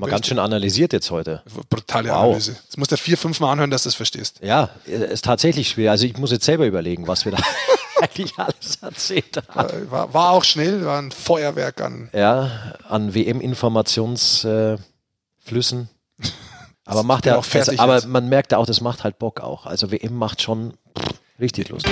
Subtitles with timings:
[0.00, 1.42] Mal ganz schön analysiert jetzt heute.
[1.68, 2.18] Brutale wow.
[2.18, 2.56] Analyse.
[2.68, 4.38] Das musst du vier, fünf Mal anhören, dass du es verstehst.
[4.42, 5.90] Ja, ist tatsächlich schwer.
[5.90, 7.38] Also ich muss jetzt selber überlegen, was wir da
[8.00, 9.90] eigentlich alles erzählt haben.
[9.90, 12.10] War, war, auch schnell, war ein Feuerwerk an.
[12.12, 14.78] Ja, an WM-Informationsflüssen.
[16.20, 16.26] Äh,
[16.84, 19.66] aber macht ja auch also, aber man merkt ja auch, das macht halt Bock auch.
[19.66, 21.88] Also WM macht schon pff, richtig Lust.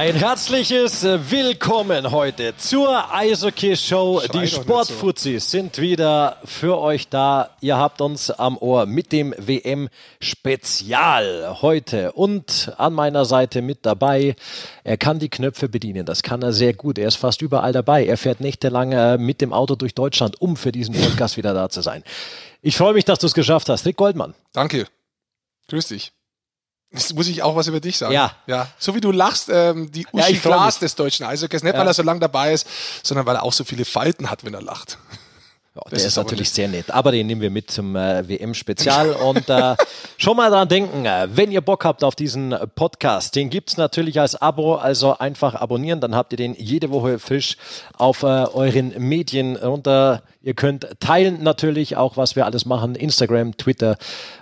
[0.00, 4.22] Ein herzliches Willkommen heute zur Eishockey-Show.
[4.32, 5.58] Die Sportfuzis so.
[5.58, 7.50] sind wieder für euch da.
[7.60, 9.90] Ihr habt uns am Ohr mit dem WM-Spezial
[11.60, 12.12] heute.
[12.12, 14.36] Und an meiner Seite mit dabei,
[14.84, 16.06] er kann die Knöpfe bedienen.
[16.06, 16.96] Das kann er sehr gut.
[16.96, 18.06] Er ist fast überall dabei.
[18.06, 21.68] Er fährt nächtelang äh, mit dem Auto durch Deutschland, um für diesen Podcast wieder da
[21.68, 22.04] zu sein.
[22.62, 23.84] Ich freue mich, dass du es geschafft hast.
[23.84, 24.32] Rick Goldmann.
[24.54, 24.86] Danke.
[25.68, 26.14] Grüß dich.
[26.92, 28.12] Jetzt muss ich auch was über dich sagen.
[28.12, 28.32] Ja.
[28.46, 28.66] ja.
[28.78, 31.78] So wie du lachst, ähm, die Uschi ja, Glas des deutschen Eishockeys, nicht ja.
[31.78, 32.66] weil er so lange dabei ist,
[33.04, 34.98] sondern weil er auch so viele Falten hat, wenn er lacht.
[35.76, 39.12] Ja, der ist, ist natürlich sehr nett, aber den nehmen wir mit zum äh, WM-Spezial
[39.28, 39.76] und äh,
[40.16, 43.76] schon mal dran denken, äh, wenn ihr Bock habt auf diesen Podcast, den gibt es
[43.76, 47.56] natürlich als Abo, also einfach abonnieren, dann habt ihr den jede Woche frisch
[47.96, 50.24] auf äh, euren Medien runter.
[50.42, 53.96] Ihr könnt teilen natürlich auch, was wir alles machen, Instagram, Twitter,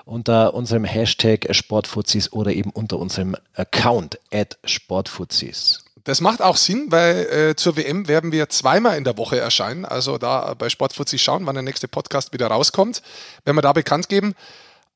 [0.06, 5.84] unter unserem Hashtag Sportfuzis oder eben unter unserem Account at Sportfuzis.
[6.08, 9.84] Das macht auch Sinn, weil äh, zur WM werden wir zweimal in der Woche erscheinen.
[9.84, 13.02] Also da bei Sportfuzzi schauen, wann der nächste Podcast wieder rauskommt.
[13.44, 14.34] Werden wir da bekannt geben.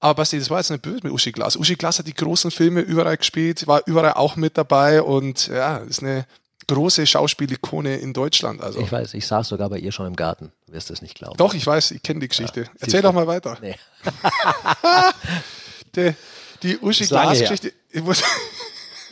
[0.01, 1.55] Aber Basti, das war jetzt nicht böse mit Uschi Glas.
[1.57, 5.77] Uschi Glas hat die großen Filme überall gespielt, war überall auch mit dabei und ja,
[5.77, 6.25] ist eine
[6.69, 8.63] große Schauspielikone in Deutschland.
[8.63, 8.81] Also.
[8.81, 10.51] Ich weiß, ich saß sogar bei ihr schon im Garten.
[10.67, 11.37] Du wirst es nicht glauben.
[11.37, 12.63] Doch, ich weiß, ich kenne die Geschichte.
[12.63, 13.59] Ja, Erzähl doch mal weiter.
[13.61, 13.77] Nee.
[15.95, 16.15] die,
[16.63, 17.71] die Uschi Glas-Geschichte.
[17.91, 18.23] Ich muss,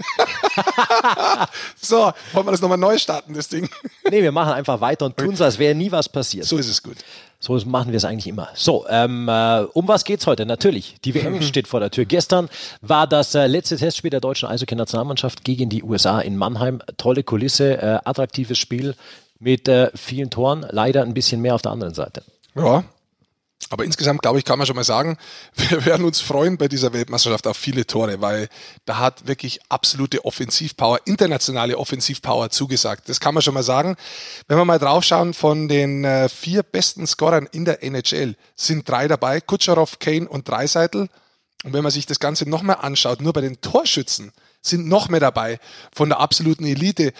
[1.80, 3.68] so, wollen wir das nochmal neu starten, das Ding?
[4.10, 6.46] nee, wir machen einfach weiter und tun so, als wäre nie was passiert.
[6.46, 6.96] So ist es gut.
[7.38, 8.48] So machen wir es eigentlich immer.
[8.54, 10.44] So, ähm, äh, um was geht's heute?
[10.44, 12.04] Natürlich, die WM steht vor der Tür.
[12.04, 12.50] Gestern
[12.82, 16.82] war das äh, letzte Testspiel der deutschen Eishockey-Nationalmannschaft gegen die USA in Mannheim.
[16.98, 18.94] Tolle Kulisse, äh, attraktives Spiel
[19.38, 20.66] mit äh, vielen Toren.
[20.70, 22.22] Leider ein bisschen mehr auf der anderen Seite.
[22.54, 22.84] Ja,
[23.72, 25.16] aber insgesamt, glaube ich, kann man schon mal sagen,
[25.54, 28.48] wir werden uns freuen bei dieser Weltmeisterschaft auf viele Tore, weil
[28.84, 33.08] da hat wirklich absolute Offensivpower, internationale Offensivpower zugesagt.
[33.08, 33.96] Das kann man schon mal sagen.
[34.48, 39.06] Wenn wir mal draufschauen, von den äh, vier besten Scorern in der NHL sind drei
[39.06, 41.08] dabei, Kutscherow, Kane und Dreiseitel.
[41.62, 44.32] Und wenn man sich das Ganze nochmal anschaut, nur bei den Torschützen
[44.62, 45.60] sind noch mehr dabei
[45.94, 47.12] von der absoluten Elite.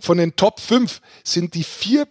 [0.00, 2.08] Von den Top 5 sind die vier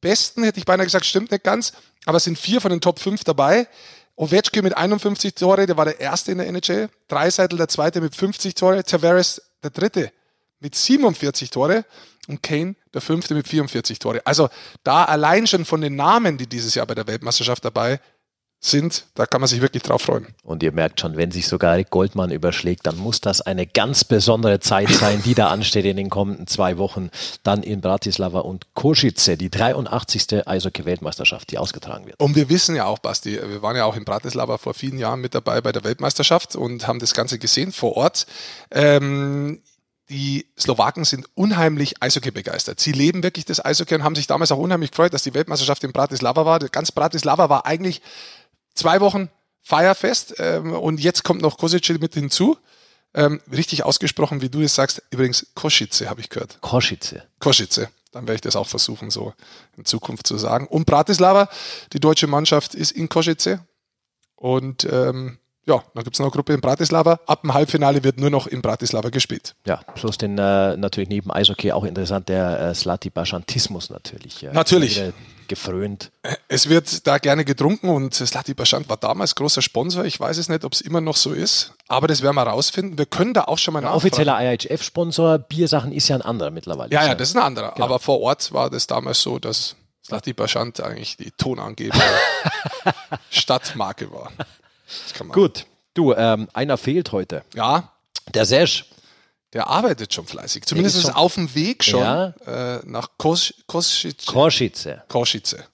[0.00, 1.72] besten, hätte ich beinahe gesagt, stimmt nicht ganz,
[2.06, 3.68] aber es sind vier von den Top 5 dabei.
[4.16, 6.88] Ovechkin mit 51 Tore, der war der erste in der NHL.
[7.08, 8.84] Dreiseitel der zweite mit 50 Tore.
[8.84, 10.12] Tavares der dritte
[10.60, 11.84] mit 47 Tore.
[12.28, 14.20] Und Kane der fünfte mit 44 Tore.
[14.24, 14.48] Also
[14.84, 18.00] da allein schon von den Namen, die dieses Jahr bei der Weltmeisterschaft dabei
[19.14, 20.26] da kann man sich wirklich drauf freuen.
[20.42, 24.60] Und ihr merkt schon, wenn sich sogar Goldmann überschlägt, dann muss das eine ganz besondere
[24.60, 27.10] Zeit sein, die da ansteht in den kommenden zwei Wochen.
[27.42, 30.46] Dann in Bratislava und Kosice, die 83.
[30.46, 32.20] Eishockey-Weltmeisterschaft, die ausgetragen wird.
[32.20, 35.22] Und wir wissen ja auch, Basti, wir waren ja auch in Bratislava vor vielen Jahren
[35.22, 38.26] mit dabei bei der Weltmeisterschaft und haben das Ganze gesehen vor Ort.
[38.70, 39.62] Ähm,
[40.10, 42.80] die Slowaken sind unheimlich Eishockey begeistert.
[42.80, 45.84] Sie leben wirklich das Eishockey und haben sich damals auch unheimlich gefreut, dass die Weltmeisterschaft
[45.84, 46.58] in Bratislava war.
[46.58, 48.02] Ganz Bratislava war eigentlich
[48.74, 49.30] zwei Wochen
[49.62, 52.56] Feierfest ähm, und jetzt kommt noch Kosice mit hinzu.
[53.12, 55.02] Ähm, richtig ausgesprochen, wie du es sagst.
[55.10, 56.60] Übrigens, Kosice habe ich gehört.
[56.60, 57.22] Kosice.
[57.40, 57.88] Kosice.
[58.12, 59.34] Dann werde ich das auch versuchen, so
[59.76, 60.66] in Zukunft zu sagen.
[60.66, 61.48] Und Bratislava,
[61.92, 63.60] die deutsche Mannschaft ist in Kosice.
[64.36, 67.20] Und ähm, ja, dann gibt es noch eine Gruppe in Bratislava.
[67.26, 69.54] Ab dem Halbfinale wird nur noch in Bratislava gespielt.
[69.66, 74.40] Ja, plus den äh, natürlich neben Eishockey auch interessant, der äh, Slati-Baschantismus natürlich.
[74.42, 75.02] Ja, natürlich.
[75.48, 76.12] Gefrönt.
[76.46, 80.04] Es wird da gerne getrunken und Slati Baschant war damals großer Sponsor.
[80.04, 82.96] Ich weiß es nicht, ob es immer noch so ist, aber das werden wir rausfinden.
[82.96, 83.96] Wir können da auch schon mal nachfragen.
[83.96, 86.92] Offizieller IHF-Sponsor, Biersachen ist ja ein anderer mittlerweile.
[86.92, 87.72] Ja, ja, das ist ein anderer.
[87.72, 87.86] Genau.
[87.86, 89.74] Aber vor Ort war das damals so, dass
[90.06, 92.04] Slati Baschant eigentlich die tonangebende
[93.30, 94.30] Stadtmarke war.
[95.32, 97.42] Gut, du, ähm, einer fehlt heute.
[97.54, 97.92] Ja.
[98.34, 98.86] Der Sesh.
[99.52, 100.64] Der arbeitet schon fleißig.
[100.64, 102.34] Zumindest ist, schon, auf dem Weg schon ja.
[102.46, 104.14] äh, nach Kos Kosice.
[104.26, 105.02] Kosice.
[105.08, 105.64] Kosice.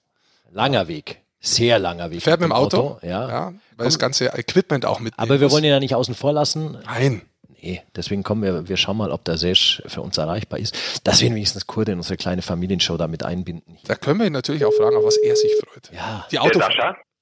[0.50, 1.20] Langer Weg.
[1.40, 2.22] Sehr langer Weg.
[2.22, 2.78] Fährt mit dem Auto.
[2.78, 3.06] Auto.
[3.06, 3.28] Ja.
[3.28, 3.44] ja.
[3.46, 3.86] weil Komm.
[3.86, 5.12] das ganze Equipment auch mit.
[5.18, 6.78] Aber wir wollen ihn ja nicht außen vor lassen.
[6.86, 7.22] Nein.
[7.60, 10.74] Nee, deswegen kommen wir, wir schauen mal, ob der Sesh für uns erreichbar ist,
[11.04, 13.78] dass wir ihn wenigstens kurz in unsere kleine Familienshow damit einbinden.
[13.86, 15.90] Da können wir ihn natürlich auch fragen, auf was er sich freut.
[15.92, 16.26] Ja.
[16.30, 16.60] Die Auto.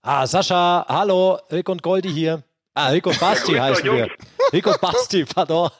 [0.06, 2.42] Ah, Sascha, hallo, Rick und Goldi hier.
[2.74, 4.08] Ah, Rick und Basti heißen wir.
[4.52, 5.70] Rick und Basti, pardon.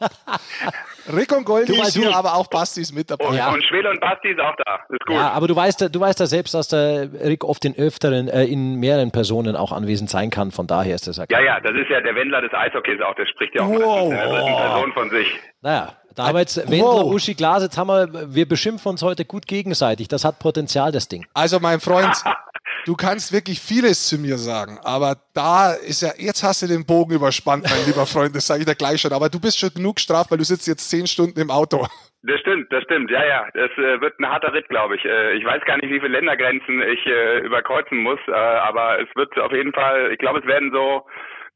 [1.15, 3.27] Rick und Goldi ist hier, aber auch Basti ist mit dabei.
[3.27, 3.53] Und, Ja.
[3.53, 4.77] und Schwele und Basti ist auch da.
[4.89, 5.15] Ist gut.
[5.17, 8.45] Ja, aber du weißt, du weißt ja selbst, dass der Rick oft in öfteren, äh,
[8.45, 10.53] in mehreren Personen auch anwesend sein kann.
[10.53, 13.15] Von daher ist das ja Ja, ja, das ist ja der Wendler des Eishockeys auch,
[13.17, 14.05] der spricht ja auch Wow.
[14.05, 15.27] in der dritten Person von sich.
[15.61, 17.13] Naja, da haben wir jetzt Wendler, Wow.
[17.13, 20.09] Uschi, Glas, jetzt haben wir, wir beschimpfen uns heute gut gegenseitig.
[20.09, 21.27] Das hat Potenzial, das Ding.
[21.35, 22.15] Also mein Freund,
[22.85, 26.85] du kannst wirklich vieles zu mir sagen, aber da ist ja, jetzt hast du den
[26.87, 29.71] Bogen überspannt, mein lieber Freund, das sage ich dir gleich schon, aber du bist schon
[29.75, 31.87] genug straft, weil du sitzt jetzt zehn Stunden im Auto.
[32.27, 33.11] Das stimmt, das stimmt.
[33.11, 35.05] Ja, ja, das äh, wird ein harter Ritt, glaube ich.
[35.05, 39.15] Äh, ich weiß gar nicht, wie viele Ländergrenzen ich äh, überkreuzen muss, äh, aber es
[39.15, 41.05] wird auf jeden Fall, ich glaube, es werden so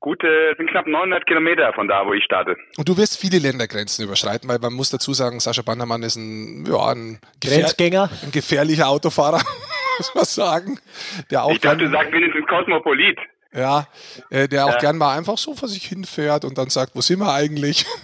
[0.01, 2.57] gute, es sind knapp 900 Kilometer von da, wo ich starte.
[2.77, 6.67] Und du wirst viele Ländergrenzen überschreiten, weil man muss dazu sagen, Sascha Bandermann ist ein,
[6.67, 8.11] ja, ein, gefähr Grenzgänger.
[8.23, 9.41] ein gefährlicher Autofahrer,
[9.99, 10.81] muss man sagen,
[11.31, 13.19] der auch Ich dachte, du gern, sagst wenigstens Kosmopolit.
[13.53, 13.87] ja,
[14.31, 14.79] äh, der auch Ja.
[14.79, 17.85] gern mal einfach so vor sich hinfährt und dann sagt, wo sind wir eigentlich?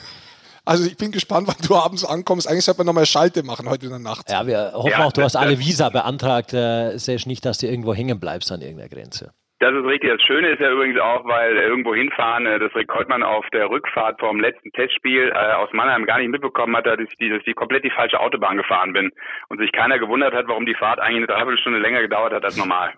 [0.66, 2.48] Also ich bin gespannt, wann du abends ankommst.
[2.48, 4.30] Eigentlich sollte man nochmal Schalte machen heute in der Nacht.
[4.30, 7.66] Ja, wir hoffen Ja, auch, du hast alle Visa beantragt, äh, Sesh, nicht, dass du
[7.66, 9.34] irgendwo hängen bleibst an irgendeiner Grenze.
[9.64, 10.10] Das ist richtig.
[10.10, 13.70] Das Schöne ist ja übrigens auch, weil irgendwo hinfahren, äh, das Rick Holtmann auf der
[13.70, 17.40] Rückfahrt vom letzten Testspiel äh, aus Mannheim gar nicht mitbekommen hat, dass ich, die, dass
[17.46, 19.10] ich komplett die falsche Autobahn gefahren bin
[19.48, 22.58] und sich keiner gewundert hat, warum die Fahrt eigentlich eine Dreiviertelstunde länger gedauert hat als
[22.58, 22.92] normal.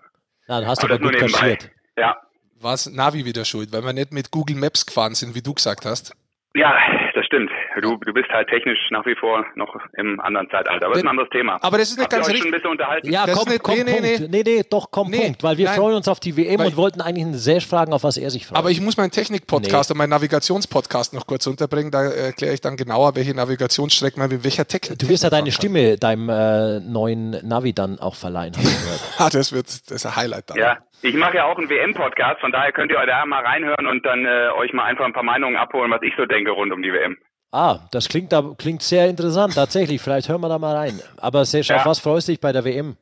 [0.49, 1.55] Na, dann hast du Aber aber das gut nur nebenbei.
[1.55, 1.71] kaschiert.
[1.95, 2.17] Ja.
[2.61, 5.53] War es Navi wieder schuld, weil wir nicht mit Google Maps gefahren sind, wie du
[5.53, 6.17] gesagt hast?
[6.53, 6.75] Ja,
[7.17, 7.49] das stimmt.
[7.81, 10.85] Du, du bist halt technisch nach wie vor noch im anderen Zeitalter.
[10.85, 11.57] Aber das ist ein anderes Thema.
[11.61, 12.43] Aber das ist nicht ganz richtig.
[12.43, 13.11] schon ein bisschen unterhalten?
[13.11, 14.19] Ja, Das komm, nicht- komm, nee, nee, Punkt.
[14.31, 14.43] nee.
[14.43, 15.43] Nee, nee, doch, komm, Nee, Punkt.
[15.43, 15.75] Weil wir nein.
[15.75, 18.29] freuen uns auf die WM Weil- und wollten eigentlich einen Sesh fragen, auf was er
[18.29, 18.57] sich freut.
[18.57, 21.91] Aber ich muss meinen Technik-Podcast und meinen Navigationspodcast noch kurz unterbringen.
[21.91, 24.99] Da erkläre ich dann genauer, welche Navigationsstrecken man mit welcher Technik.
[24.99, 28.53] du wirst ja deine Stimme deinem äh, neuen Navi dann auch verleihen.
[29.19, 30.57] Ah, das wird das ist ein Highlight dann.
[30.57, 34.05] Ja, ich mache ja auch einen WM-Podcast, von daher könnt ihr da mal reinhören und
[34.05, 36.81] dann äh, euch mal einfach ein paar Meinungen abholen, was ich so denke rund um
[36.81, 37.17] die WM.
[37.51, 40.01] ah, das klingt, da, klingt sehr interessant, tatsächlich.
[40.01, 40.99] Vielleicht hören wir da mal rein.
[41.21, 41.85] Aber Sesh, auf Ja.
[41.89, 42.97] was freust du dich bei der WM?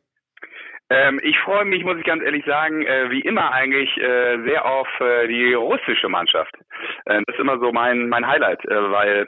[0.92, 4.66] Ähm, ich freue mich, muss ich ganz ehrlich sagen, äh, wie immer eigentlich äh, sehr
[4.66, 6.54] auf äh, die russische Mannschaft.
[7.06, 9.26] Äh, das ist immer so mein mein Highlight, äh, weil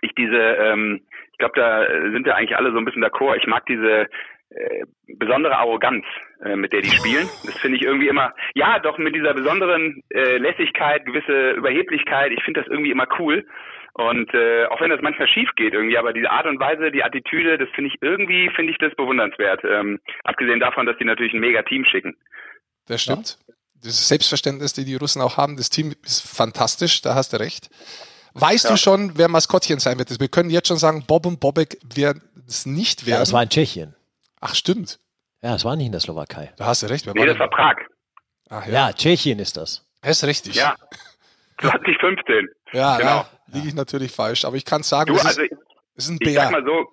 [0.00, 3.36] ich diese, ähm, ich glaube, da sind wir eigentlich alle so ein bisschen d'accord.
[3.36, 4.08] Ich mag diese
[4.54, 4.84] äh,
[5.18, 6.04] besondere Arroganz,
[6.44, 7.28] äh, mit der die spielen.
[7.44, 12.32] Das finde ich irgendwie immer, ja, doch mit dieser besonderen äh, Lässigkeit, gewisse Überheblichkeit.
[12.32, 13.46] Ich finde das irgendwie immer cool.
[13.94, 17.04] Und äh, auch wenn das manchmal schief geht irgendwie, aber diese Art und Weise, die
[17.04, 19.60] Attitüde, das finde ich irgendwie, finde ich das bewundernswert.
[19.64, 22.16] Ähm, abgesehen davon, dass die natürlich ein mega Team schicken.
[22.86, 23.38] Das stimmt.
[23.84, 27.68] Das Selbstverständnis, die die Russen auch haben, das Team ist fantastisch, da hast du recht.
[28.34, 28.70] Weißt Ja.
[28.70, 30.08] du schon, wer Maskottchen sein wird?
[30.18, 33.20] Wir können jetzt schon sagen, Bob und Bobek werden es nicht Ja, werden.
[33.20, 33.94] das war in Tschechien.
[34.42, 34.98] Ach, stimmt.
[35.40, 36.52] Ja, das war nicht in der Slowakei.
[36.56, 37.06] Da hast du recht.
[37.06, 37.76] Wer Nee, das war Prag.
[38.50, 38.88] Ach, ja.
[38.88, 39.88] Ja, Tschechien ist das.
[40.02, 40.56] Das ist richtig.
[40.56, 40.74] Ja.
[41.60, 42.48] 2015.
[42.72, 43.24] ja genau.
[43.46, 44.44] da liege ich natürlich falsch.
[44.44, 45.52] Aber ich kann sagen, Du, es, also ist,
[45.94, 46.60] es ist ein ich sag Bär.
[46.60, 46.88] mal so,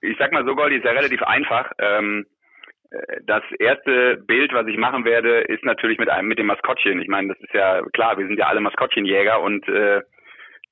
[0.00, 1.72] ich sag mal so, Goldi, ist ja relativ einfach.
[1.78, 2.26] Ähm,
[2.90, 7.02] äh, das erste Bild, was ich machen werde, ist natürlich mit einem mit dem Maskottchen.
[7.02, 10.00] Ich meine, das ist ja klar, wir sind ja alle Maskottchenjäger und äh,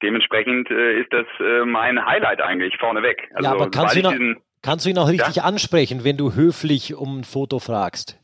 [0.03, 3.29] dementsprechend äh, ist das äh, mein Highlight eigentlich vorneweg.
[3.35, 6.95] Also, ja, aber kannst du, sobald kannst du ihn auch richtig ansprechen, wenn du höflich
[6.95, 8.19] um ein Foto fragst?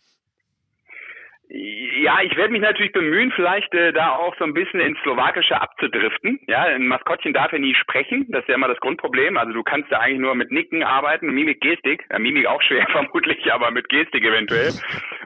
[1.51, 5.59] Ja, ich werde mich natürlich bemühen, vielleicht äh, da auch so ein bisschen ins Slowakische
[5.59, 6.39] abzudriften.
[6.47, 9.39] Ja, ein Maskottchen darf ja nie sprechen, das ist ja immer das Grundproblem.
[9.39, 12.05] Also du kannst ja eigentlich nur mit Nicken arbeiten, Mimik, Gestik.
[12.11, 14.73] Ja, Mimik auch schwer vermutlich, aber mit Gestik eventuell.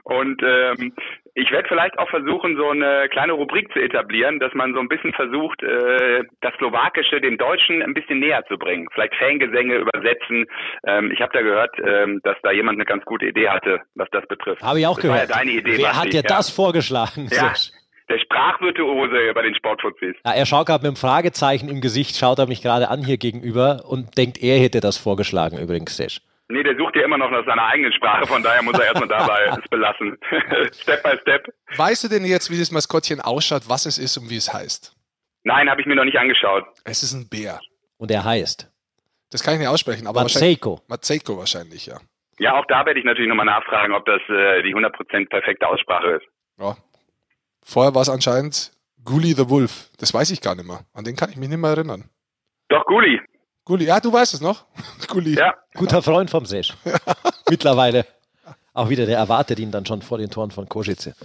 [0.03, 0.93] Und ähm,
[1.35, 4.87] ich werde vielleicht auch versuchen, so eine kleine Rubrik zu etablieren, dass man so ein
[4.87, 8.87] bisschen versucht, äh, das Slowakische dem Deutschen ein bisschen näher zu bringen.
[8.93, 10.45] Vielleicht Fangesänge übersetzen.
[10.85, 14.07] Ähm, ich habe da gehört, ähm, dass da jemand eine ganz gute Idee hatte, was
[14.11, 14.61] das betrifft.
[14.61, 15.29] Habe ich auch das war gehört.
[15.29, 16.27] ja deine Idee, Wer hat dir ja.
[16.27, 17.27] das vorgeschlagen?
[17.31, 17.53] Ja,
[18.09, 20.15] der Sprachvirtuose bei den Sportfuzis.
[20.23, 23.17] Ja, er schaut gerade mit einem Fragezeichen im Gesicht, schaut er mich gerade an hier
[23.17, 26.21] gegenüber und denkt, er hätte das vorgeschlagen übrigens, Sesh.
[26.53, 29.07] Nee, der sucht ja immer noch nach seiner eigenen Sprache, von daher muss er erstmal
[29.09, 30.17] dabei es belassen.
[30.73, 31.47] step by step.
[31.75, 34.95] Weißt du denn jetzt, wie das Maskottchen ausschaut, was es ist und wie es heißt?
[35.43, 36.63] Nein, habe ich mir noch nicht angeschaut.
[36.85, 37.59] Es ist ein Bär.
[37.97, 38.69] Und er heißt
[39.31, 40.59] Das kann ich nicht aussprechen, aber wahrscheinlich.
[40.59, 40.81] Matseko.
[40.87, 41.99] Matseko wahrscheinlich, ja.
[42.39, 46.07] Ja, auch da werde ich natürlich nochmal nachfragen, ob das äh, die 100% perfekte Aussprache
[46.17, 46.25] ist.
[46.59, 46.75] ja.
[47.65, 48.71] Vorher war es anscheinend
[49.05, 49.89] Gully the Wolf.
[49.97, 50.81] Das weiß ich gar nicht mehr.
[50.93, 52.09] An den kann ich mich nicht mehr erinnern.
[52.69, 53.21] Doch, Guli.
[53.65, 54.65] Gully, ja, du weißt es noch.
[55.07, 55.35] Gully.
[55.35, 55.53] Ja.
[55.73, 56.73] Guter Freund vom Sesh.
[57.49, 58.05] Mittlerweile.
[58.73, 61.15] Auch wieder, der erwartet ihn dann schon vor den Toren von Kosice.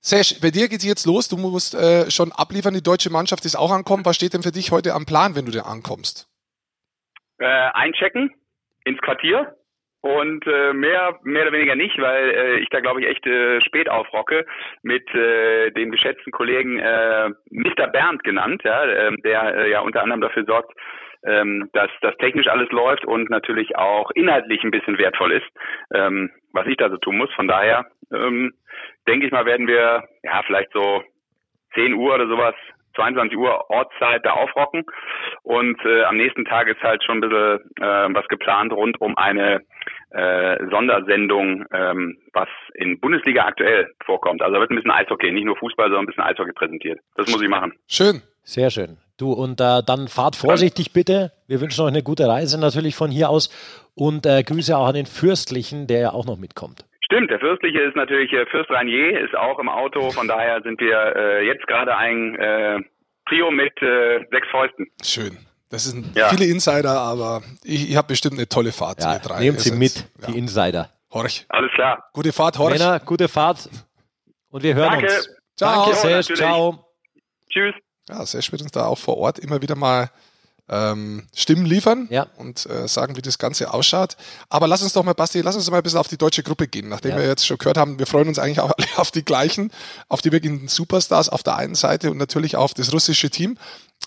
[0.00, 1.28] Sesh, bei dir geht's jetzt los.
[1.28, 2.74] Du musst äh, schon abliefern.
[2.74, 4.04] Die deutsche Mannschaft ist auch ankommen.
[4.04, 6.28] Was steht denn für dich heute am Plan, wenn du da ankommst?
[7.38, 8.34] Äh, einchecken
[8.84, 9.56] ins Quartier
[10.00, 13.60] und äh, mehr mehr oder weniger nicht, weil äh, ich da glaube ich echt äh,
[13.60, 14.44] spät aufrocke
[14.82, 17.86] mit äh, dem geschätzten Kollegen äh, Mr.
[17.86, 20.72] Bernd genannt, ja, äh, der äh, ja unter anderem dafür sorgt,
[21.26, 25.46] ähm, dass das technisch alles läuft und natürlich auch inhaltlich ein bisschen wertvoll ist,
[25.94, 27.32] ähm, was ich da so tun muss.
[27.34, 28.52] Von daher ähm,
[29.06, 31.02] denke ich mal, werden wir ja vielleicht so
[31.74, 32.54] 10 Uhr oder sowas
[32.96, 34.84] 22 Uhr Ortszeit da aufrocken.
[35.42, 39.16] Und äh, am nächsten Tag ist halt schon ein bisschen äh, was geplant rund um
[39.16, 39.62] eine
[40.10, 44.42] äh, Sondersendung, ähm, was in Bundesliga aktuell vorkommt.
[44.42, 47.00] Also da wird ein bisschen Eishockey, nicht nur Fußball, sondern ein bisschen Eishockey präsentiert.
[47.16, 47.72] Das muss ich machen.
[47.88, 48.22] Schön.
[48.44, 48.98] Sehr schön.
[49.18, 51.32] Du, und äh, dann fahrt vorsichtig bitte.
[51.46, 53.50] Wir wünschen euch eine gute Reise natürlich von hier aus
[53.94, 56.84] und äh, Grüße auch an den Fürstlichen, der ja auch noch mitkommt.
[57.04, 60.80] Stimmt, der Fürstliche ist natürlich, äh, Fürst Rainier ist auch im Auto, von daher sind
[60.80, 62.80] wir äh, jetzt gerade ein äh,
[63.28, 64.90] Trio mit äh, sechs Fäusten.
[65.02, 65.36] Schön.
[65.68, 66.28] Das sind ja.
[66.28, 69.02] viele Insider, aber ich, ich habe bestimmt eine tolle Fahrt.
[69.02, 70.26] Ja, nehmt sie mit, ja.
[70.28, 70.90] die Insider.
[71.12, 71.44] Horch.
[71.48, 72.08] Alles klar.
[72.12, 72.78] Gute Fahrt, Horch.
[72.78, 73.68] Männer, gute Fahrt
[74.50, 75.06] und wir hören Danke.
[75.06, 75.30] uns.
[75.56, 75.84] Ciao.
[75.84, 76.86] Danke, Sesh, ciao.
[77.48, 77.74] Tschüss.
[78.08, 80.10] Ja, Sesh wird uns da auch vor Ort immer wieder mal
[80.68, 82.26] ähm, Stimmen liefern ja.
[82.36, 84.16] und äh, sagen, wie das Ganze ausschaut.
[84.48, 86.68] Aber lass uns doch mal, Basti, lass uns mal ein bisschen auf die deutsche Gruppe
[86.68, 86.88] gehen.
[86.88, 87.18] Nachdem ja.
[87.18, 89.70] wir jetzt schon gehört haben, wir freuen uns eigentlich auch alle auf die gleichen,
[90.08, 93.58] auf die wirklichen Superstars auf der einen Seite und natürlich auf das russische Team.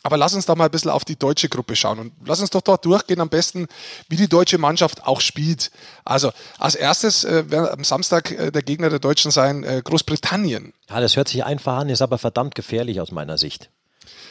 [0.04, 2.50] Aber lass uns doch mal ein bisschen auf die deutsche Gruppe schauen und lass uns
[2.50, 3.68] doch dort durchgehen am besten,
[4.10, 5.72] wie die deutsche Mannschaft auch spielt.
[6.04, 10.74] Also als erstes äh, wird am Samstag äh, der Gegner der Deutschen sein äh, Großbritannien.
[10.90, 13.70] Ja, das hört sich einfach an, ist aber verdammt gefährlich aus meiner Sicht.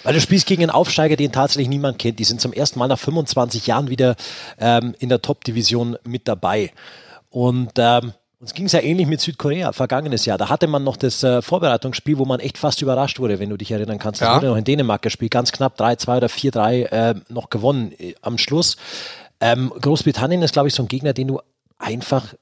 [0.05, 2.19] Weil du spielst gegen einen Aufsteiger, den tatsächlich niemand kennt.
[2.21, 4.15] Die sind zum ersten Mal nach 25 Jahren wieder
[4.61, 6.71] ähm, in der Top-Division mit dabei.
[7.31, 10.37] Und ähm, uns ging es ja ähnlich mit Südkorea vergangenes Jahr.
[10.39, 13.57] Da hatte man noch das äh, Vorbereitungsspiel, wo man echt fast überrascht wurde, wenn du
[13.57, 14.21] dich erinnern kannst.
[14.21, 14.37] Das Ja.
[14.37, 18.37] wurde noch in Dänemark gespielt, ganz knapp 3-2 oder 4-3 äh, noch gewonnen äh, am
[18.39, 18.77] Schluss.
[19.41, 21.41] Ähm, Großbritannien ist, glaube ich, so ein Gegner, den du
[21.79, 22.35] einfach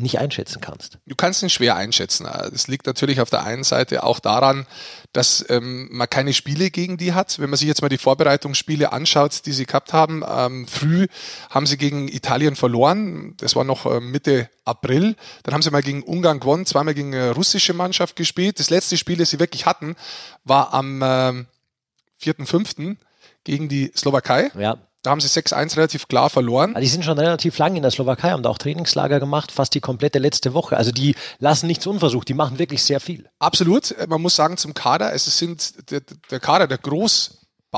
[0.00, 0.98] nicht einschätzen kannst.
[1.06, 2.24] Du kannst ihn schwer einschätzen.
[2.24, 4.66] Das liegt natürlich auf der einen Seite auch daran,
[5.12, 7.38] dass ähm, man keine Spiele gegen die hat.
[7.38, 11.06] Wenn man sich jetzt mal die Vorbereitungsspiele anschaut, die sie gehabt haben, ähm, früh
[11.50, 13.34] haben sie gegen Italien verloren.
[13.38, 15.16] Das war noch äh, Mitte April.
[15.42, 18.58] Dann haben sie mal gegen Ungarn gewonnen, zweimal gegen eine russische Mannschaft gespielt.
[18.58, 19.96] Das letzte Spiel, das sie wirklich hatten,
[20.44, 21.46] war am ähm,
[22.22, 22.96] 4.5.
[23.44, 24.50] gegen die Slowakei.
[24.58, 24.78] Ja.
[25.02, 26.74] Da haben sie 6-1 relativ klar verloren.
[26.76, 29.74] Also die sind schon relativ lang in der Slowakei, haben da auch Trainingslager gemacht, fast
[29.74, 30.76] die komplette letzte Woche.
[30.76, 33.28] Also die lassen nichts unversucht, die machen wirklich sehr viel.
[33.38, 33.94] Absolut.
[34.08, 36.78] Man muss sagen, zum Kader, es sind der, der Kader, der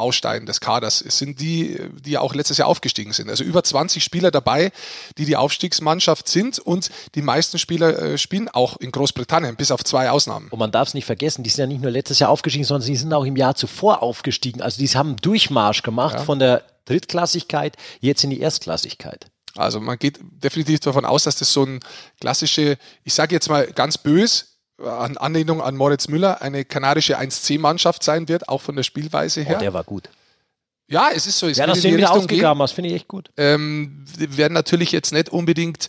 [0.03, 3.29] Großbaustein des Kaders, sind die, die auch letztes Jahr aufgestiegen sind.
[3.29, 4.73] Also über 20 Spieler dabei,
[5.19, 9.85] die die Aufstiegsmannschaft sind und die meisten Spieler äh, spielen auch in Großbritannien, bis auf
[9.85, 10.49] zwei Ausnahmen.
[10.49, 12.87] Und man darf es nicht vergessen, die sind ja nicht nur letztes Jahr aufgestiegen, sondern
[12.87, 14.63] sie sind auch im Jahr zuvor aufgestiegen.
[14.63, 16.25] Also die haben einen Durchmarsch gemacht Ja.
[16.25, 19.27] von der Drittklassigkeit jetzt in die Erstklassigkeit.
[19.55, 21.81] Also man geht definitiv davon aus, dass das so ein
[22.19, 24.52] klassische, ich sage jetzt mal ganz bös,
[24.83, 29.57] an Anlehnung an Moritz Müller, eine kanarische 1C-Mannschaft sein wird, auch von der Spielweise her.
[29.57, 30.09] Oh, der war gut.
[30.89, 31.49] ja, es ist so.
[31.49, 33.31] Es Ja, das sehen wir ausgegraben, das finde ich echt gut.
[33.37, 35.89] ähm, werden natürlich jetzt nicht unbedingt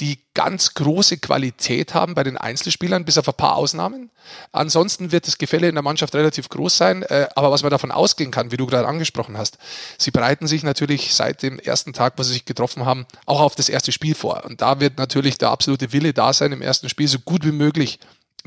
[0.00, 4.10] die ganz große Qualität haben bei den Einzelspielern, bis auf ein paar Ausnahmen.
[4.50, 7.02] Ansonsten wird das Gefälle in der Mannschaft relativ groß sein.
[7.02, 9.58] Äh, aber was man davon ausgehen kann, wie du gerade angesprochen hast,
[9.98, 13.54] sie bereiten sich natürlich seit dem ersten Tag, wo sie sich getroffen haben, auch auf
[13.54, 14.44] das erste Spiel vor.
[14.44, 17.52] Und da wird natürlich der absolute Wille da sein, im ersten Spiel so gut wie
[17.52, 17.98] möglich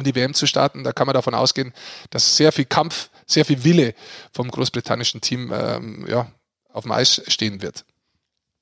[0.03, 0.83] die WM zu starten.
[0.83, 1.73] Da kann man davon ausgehen,
[2.09, 3.93] dass sehr viel Kampf, sehr viel Wille
[4.31, 6.31] vom großbritannischen Team ähm, ja,
[6.71, 7.85] auf dem Eis stehen wird.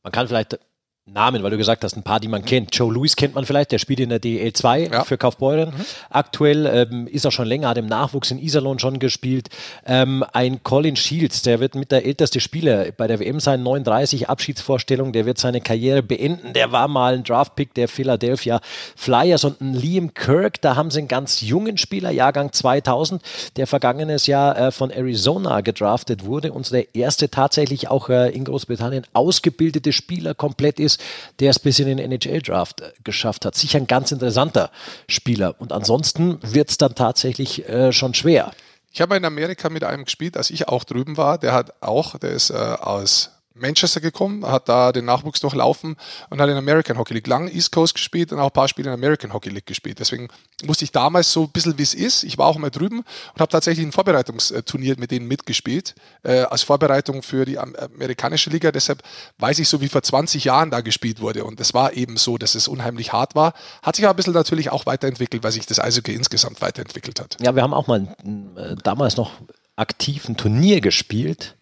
[0.04, 0.60] Man kann vielleicht
[1.06, 2.74] Namen, weil du gesagt hast, ein paar, die man kennt.
[2.74, 5.04] Joe Louis kennt man vielleicht, der spielt in der DL 2 Ja.
[5.04, 5.74] für Kaufbeuren.
[6.10, 9.50] Aktuell ähm, ist er schon länger, hat im Nachwuchs in Iserlohn schon gespielt.
[9.86, 14.30] Ähm, ein Colin Shields, der wird mit der älteste Spieler bei der WM sein, 39
[14.30, 16.54] Abschiedsvorstellung, der wird seine Karriere beenden.
[16.54, 18.62] Der war mal ein Draftpick der Philadelphia
[18.96, 23.22] Flyers und ein Liam Kirk, da haben sie einen ganz jungen Spieler, Jahrgang 2000,
[23.58, 28.46] der vergangenes Jahr äh, von Arizona gedraftet wurde und der erste tatsächlich auch äh, in
[28.46, 30.93] Großbritannien ausgebildete Spieler komplett ist,
[31.40, 33.56] der es bis in den NHL-Draft äh, geschafft hat.
[33.56, 34.72] Sicher ein ganz interessanter
[35.08, 35.56] Spieler.
[35.60, 38.52] Und ansonsten wird es dann tatsächlich äh, schon schwer.
[38.92, 41.38] Ich habe in Amerika mit einem gespielt, als ich auch drüben war.
[41.38, 45.96] Der hat auch, der ist äh, aus Manchester gekommen, hat da den Nachwuchs durchlaufen
[46.30, 48.90] und hat in American Hockey League lang East Coast gespielt und auch ein paar Spiele
[48.90, 50.00] in American Hockey League gespielt.
[50.00, 50.28] Deswegen
[50.66, 52.24] wusste ich damals so ein bisschen, wie es ist.
[52.24, 56.64] Ich war auch mal drüben und habe tatsächlich ein Vorbereitungsturnier mit denen mitgespielt, äh, als
[56.64, 58.72] Vorbereitung für die am- amerikanische Liga.
[58.72, 59.04] Deshalb
[59.38, 61.44] weiß ich so, wie vor 20 Jahren da gespielt wurde.
[61.46, 63.54] Und es war eben so, dass es unheimlich hart war.
[63.82, 67.38] Hat sich aber ein bisschen natürlich auch weiterentwickelt, weil sich das Eishockey insgesamt weiterentwickelt hat.
[67.42, 68.16] Ja, wir haben auch mal
[68.58, 69.32] äh, damals noch
[69.76, 71.56] aktiv ein Turnier gespielt.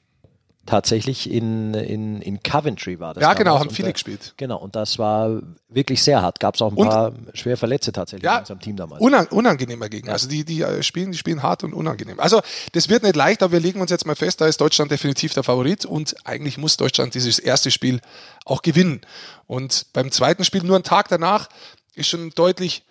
[0.66, 3.22] Tatsächlich in, in, in Coventry war das.
[3.22, 4.34] Ja, genau, haben viele gespielt.
[4.38, 6.40] Genau, und das war wirklich sehr hart.
[6.40, 9.02] Gab es auch ein und, paar schwer Verletzte tatsächlich ja, in unserem Team damals.
[9.02, 10.10] Unang unangenehmer Gegner.
[10.10, 10.14] Ja.
[10.14, 12.20] Also die, die äh, spielen, die spielen hart und unangenehm.
[12.20, 12.42] Also
[12.74, 15.34] das wird nicht leicht, aber wir legen uns jetzt mal fest, da ist Deutschland definitiv
[15.34, 18.00] der Favorit und eigentlich muss Deutschland dieses erste Spiel
[18.46, 19.02] auch gewinnen.
[19.48, 21.50] Und beim zweiten Spiel nur einen Tag danach
[21.96, 22.84] ist schon deutlich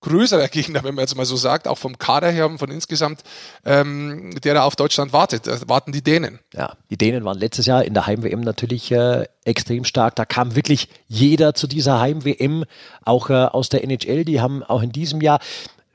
[0.00, 3.22] größerer Gegner, wenn man jetzt mal so sagt, auch vom Kader her und von insgesamt,
[3.64, 5.46] ähm, der da auf Deutschland wartet.
[5.68, 6.38] Warten die Dänen.
[6.54, 10.16] Ja, die Dänen waren letztes Jahr in der Heim-WM natürlich äh, extrem stark.
[10.16, 12.64] Da kam wirklich jeder zu dieser Heim-WM,
[13.04, 14.24] auch äh, aus der NHL.
[14.24, 15.40] Die haben auch in diesem Jahr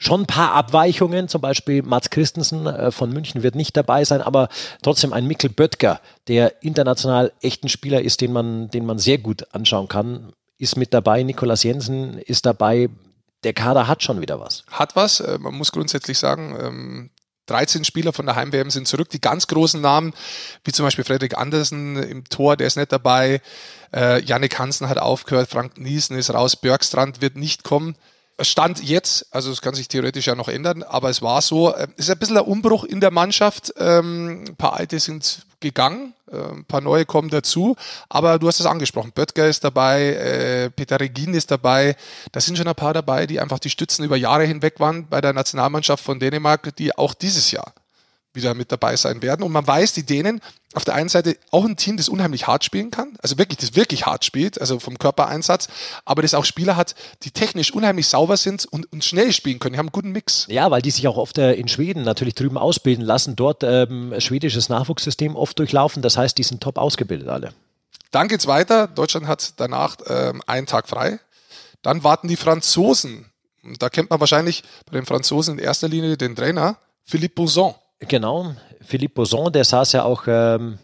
[0.02, 4.22] schon ein paar Abweichungen, zum Beispiel Mats Christensen äh, von München wird nicht dabei sein,
[4.22, 4.50] aber
[4.82, 9.20] trotzdem ein Mikkel Böttger, der international echt ein Spieler ist, den man, den man sehr
[9.20, 11.22] gut anschauen kann, ist mit dabei.
[11.22, 12.90] Nikolas Jensen ist dabei
[13.44, 14.64] der Kader hat schon wieder was.
[14.70, 15.20] Hat was.
[15.20, 17.10] Äh, man muss grundsätzlich sagen,
[17.48, 19.10] 13 ähm, Spieler von der Heim-WM sind zurück.
[19.10, 20.14] Die ganz großen Namen,
[20.64, 23.42] wie zum Beispiel Frederik Andersen im Tor, der ist nicht dabei.
[23.94, 27.96] Äh, Yannick Hansen hat aufgehört, Frank Niesen ist raus, Bergstrand wird nicht kommen.
[28.40, 31.88] Stand jetzt, also es kann sich theoretisch ja noch ändern, aber es war so, äh,
[31.98, 33.74] es ist ein bisschen ein Umbruch in der Mannschaft.
[33.78, 37.76] Ähm, ein paar Alte sind gegangen, äh, ein paar neue kommen dazu,
[38.10, 41.96] aber du hast es angesprochen, Böttger ist dabei, äh, Peter Regin ist dabei,
[42.32, 45.22] da sind schon ein paar dabei, die einfach die Stützen über Jahre hinweg waren bei
[45.22, 47.74] der Nationalmannschaft von Dänemark, die auch dieses Jahr
[48.34, 49.44] wieder mit dabei sein werden.
[49.44, 50.42] Und man weiß, die Dänen
[50.74, 53.76] auf der einen Seite auch ein Team, das unheimlich hart spielen kann, also wirklich, das
[53.76, 55.68] wirklich hart spielt, also vom Körpereinsatz,
[56.06, 59.74] aber das auch Spieler hat, die technisch unheimlich sauber sind und, und schnell spielen können.
[59.74, 60.46] Die haben einen guten Mix.
[60.50, 64.14] Ja, weil die sich auch oft äh, in Schweden natürlich drüben ausbilden lassen, dort ähm,
[64.20, 66.02] schwedisches Nachwuchssystem oft durchlaufen.
[66.02, 67.54] Das heißt, die sind top ausgebildet alle.
[68.12, 68.88] Dann geht's weiter.
[68.88, 71.20] Deutschland hat danach ähm, einen Tag frei.
[71.82, 73.26] Dann warten die Franzosen.
[73.80, 77.76] Da kennt man wahrscheinlich bei den Franzosen in erster Linie den Trainer, Philippe Bouzon.
[78.08, 80.80] Genau, Philippe Boson, der saß ja auch ähm,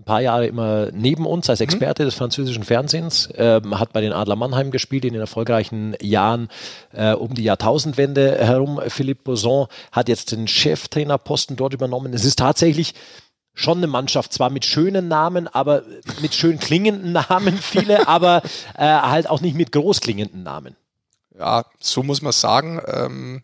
[0.00, 1.64] ein paar Jahre immer neben uns als mhm.
[1.64, 2.06] Experte mhm.
[2.06, 6.48] des französischen Fernsehens, ähm, hat bei den Adler Mannheim gespielt in den erfolgreichen Jahren
[6.92, 8.80] äh, um die Jahrtausendwende herum.
[8.88, 12.14] Philippe Boson hat jetzt den Cheftrainerposten dort übernommen.
[12.14, 12.94] Es ist tatsächlich
[13.52, 15.82] schon eine Mannschaft, zwar mit schönen Namen, aber
[16.22, 18.42] mit schön klingenden Namen viele, aber
[18.78, 20.76] äh, halt auch nicht mit groß klingenden Namen.
[21.36, 22.80] Ja, so muss man sagen.
[22.86, 23.42] Ähm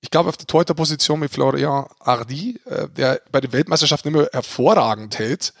[0.00, 5.18] ich glaube, auf der Torhüterposition mit Florian Hardy, äh, der bei den Weltmeisterschaften immer hervorragend
[5.18, 5.52] hält,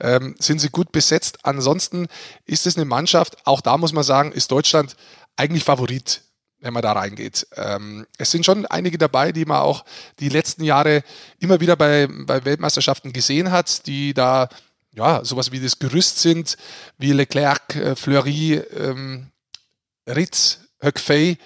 [0.00, 1.38] ähm, sind sie gut besetzt.
[1.42, 2.08] Ansonsten
[2.44, 4.96] ist es eine Mannschaft, auch da muss man sagen, ist Deutschland
[5.36, 6.22] eigentlich Favorit,
[6.60, 7.46] wenn man da reingeht.
[7.56, 9.84] Ähm, es sind schon einige dabei, die man auch
[10.20, 11.02] die letzten Jahre
[11.38, 14.48] immer wieder bei, bei Weltmeisterschaften gesehen hat, die da
[14.94, 16.56] ja sowas wie das Gerüst sind,
[16.98, 19.30] wie Leclerc, äh, Fleury, ähm,
[20.06, 21.38] Ritz, Höckfey,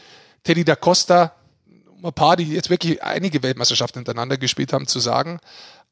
[0.42, 1.34] Teddy da Costa,
[2.02, 5.40] ein paar, die jetzt wirklich einige Weltmeisterschaften hintereinander gespielt haben, zu sagen.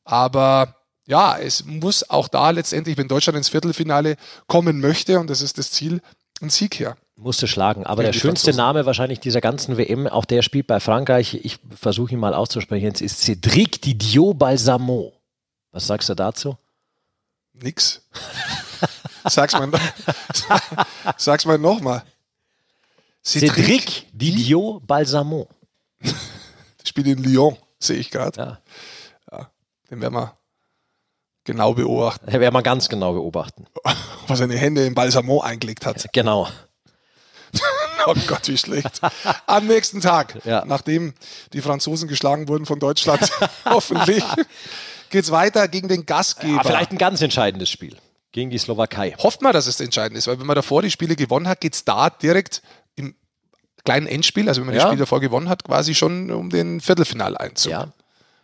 [0.05, 0.75] Aber
[1.07, 4.17] ja, es muss auch da letztendlich, wenn Deutschland ins Viertelfinale
[4.47, 6.01] kommen möchte, und das ist das Ziel,
[6.41, 6.97] ein Sieg her.
[7.17, 7.85] Musste schlagen.
[7.85, 8.55] Aber der schönste.
[8.55, 12.85] Name wahrscheinlich dieser ganzen WM, auch der spielt bei Frankreich, ich versuche ihn mal auszusprechen,
[12.85, 15.13] jetzt ist Cédric Didiot Balsamo.
[15.73, 16.57] Was sagst du dazu?
[17.55, 18.03] Nix.
[19.25, 19.69] sag's mal,
[21.17, 22.05] sag's mal nochmal.
[23.25, 25.49] Cédric, Cédric Didiot Balsamo.
[26.85, 28.39] Spielt in Lyon, sehe ich gerade.
[28.39, 28.59] Ja.
[29.31, 29.51] ja.
[29.91, 30.39] Den werden wir
[31.45, 32.27] genau beobachten.
[32.31, 33.67] Den werden wir ganz genau beobachten.
[34.27, 36.07] Was seine Hände in Balsamo eingelegt hat.
[36.13, 36.49] Genau.
[38.07, 39.01] oh Gott, wie schlecht.
[39.47, 40.65] Am nächsten Tag, ja.
[40.67, 41.15] nachdem
[41.55, 43.31] die Franzosen geschlagen wurden von Deutschland,
[43.65, 44.23] hoffentlich,
[45.09, 46.57] geht es weiter gegen den Gastgeber.
[46.57, 47.97] Ja, vielleicht ein ganz entscheidendes Spiel
[48.33, 49.15] gegen die Slowakei.
[49.19, 51.75] Hofft man, dass es entscheidend ist, weil wenn man davor die Spiele gewonnen hat, geht
[51.75, 52.63] es da direkt
[53.89, 54.83] kleinen Endspiel, also wenn man ja.
[54.83, 57.73] das Spiel davor gewonnen hat, quasi schon um den Viertelfinaleinzug.
[57.73, 57.89] Ja.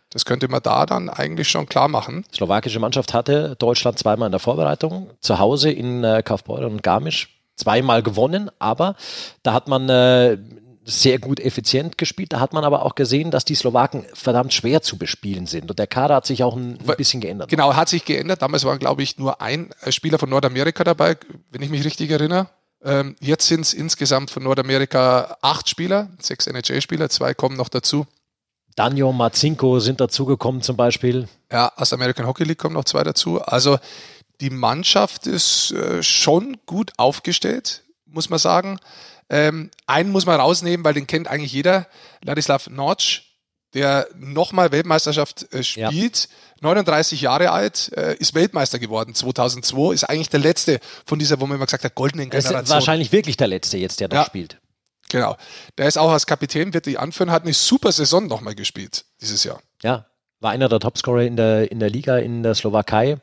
[0.09, 2.25] Das könnte man da dann eigentlich schon klar machen.
[2.31, 6.81] Die slowakische Mannschaft hatte Deutschland zweimal in der Vorbereitung, zu Hause in äh, Kaufbeuren und
[6.81, 8.95] Garmisch zweimal gewonnen, aber
[9.43, 10.39] da hat man äh,
[10.83, 12.33] sehr gut effizient gespielt.
[12.33, 15.69] Da hat man aber auch gesehen, dass die Slowaken verdammt schwer zu bespielen sind.
[15.69, 17.49] Und der Kader hat sich auch ein, ein bisschen geändert.
[17.49, 18.41] Genau, hat sich geändert.
[18.41, 21.17] Damals war, glaube ich, nur ein Spieler von Nordamerika dabei,
[21.51, 22.47] wenn ich mich richtig erinnere.
[22.85, 28.05] Ähm, jetzt sind es insgesamt von Nordamerika acht Spieler, sechs NHL-Spieler, zwei kommen noch dazu.
[28.75, 31.27] Daniel Marzinko sind dazugekommen zum Beispiel.
[31.51, 33.41] Ja, aus der American Hockey League kommen noch zwei dazu.
[33.41, 33.79] Also
[34.41, 38.79] die Mannschaft ist äh, schon gut aufgestellt, muss man sagen.
[39.29, 41.87] Ähm, einen muss man rausnehmen, weil den kennt eigentlich jeder.
[42.23, 43.34] Ladislav Notch,
[43.75, 46.23] der nochmal Weltmeisterschaft äh, spielt.
[46.23, 46.35] Ja.
[46.61, 51.45] 39 Jahre alt, äh, ist Weltmeister geworden 2002, ist eigentlich der letzte von dieser, wo
[51.45, 52.63] man immer gesagt hat, goldenen Generation.
[52.63, 54.25] Ist wahrscheinlich wirklich der letzte jetzt, der noch ja.
[54.25, 54.57] spielt.
[55.09, 55.37] Genau.
[55.77, 59.43] Der ist auch als Kapitän, wird die anführen, hat eine super Saison nochmal gespielt dieses
[59.43, 59.61] Jahr.
[59.83, 60.05] Ja,
[60.39, 63.17] war einer der Topscorer in der, in der Liga in der Slowakei.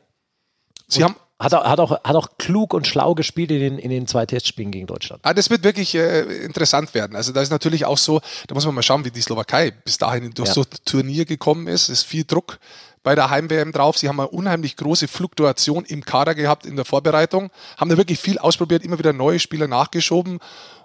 [0.87, 3.89] Sie haben hat, auch, hat, auch, hat auch klug und schlau gespielt in den, in
[3.89, 5.21] den zwei Testspielen gegen Deutschland.
[5.25, 7.15] Ah, das wird wirklich äh, interessant werden.
[7.15, 9.97] Also da ist natürlich auch so, da muss man mal schauen, wie die Slowakei bis
[9.97, 10.53] dahin durch ja.
[10.53, 11.83] so ein Turnier gekommen ist.
[11.83, 12.59] Es ist viel Druck
[13.03, 13.97] bei der Heim-WM drauf.
[13.97, 18.19] Sie haben eine unheimlich große Fluktuation im Kader gehabt in der Vorbereitung, haben da wirklich
[18.19, 20.39] viel ausprobiert, immer wieder neue Spieler nachgeschoben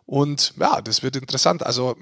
[0.04, 1.64] und ja, das wird interessant.
[1.64, 1.96] Also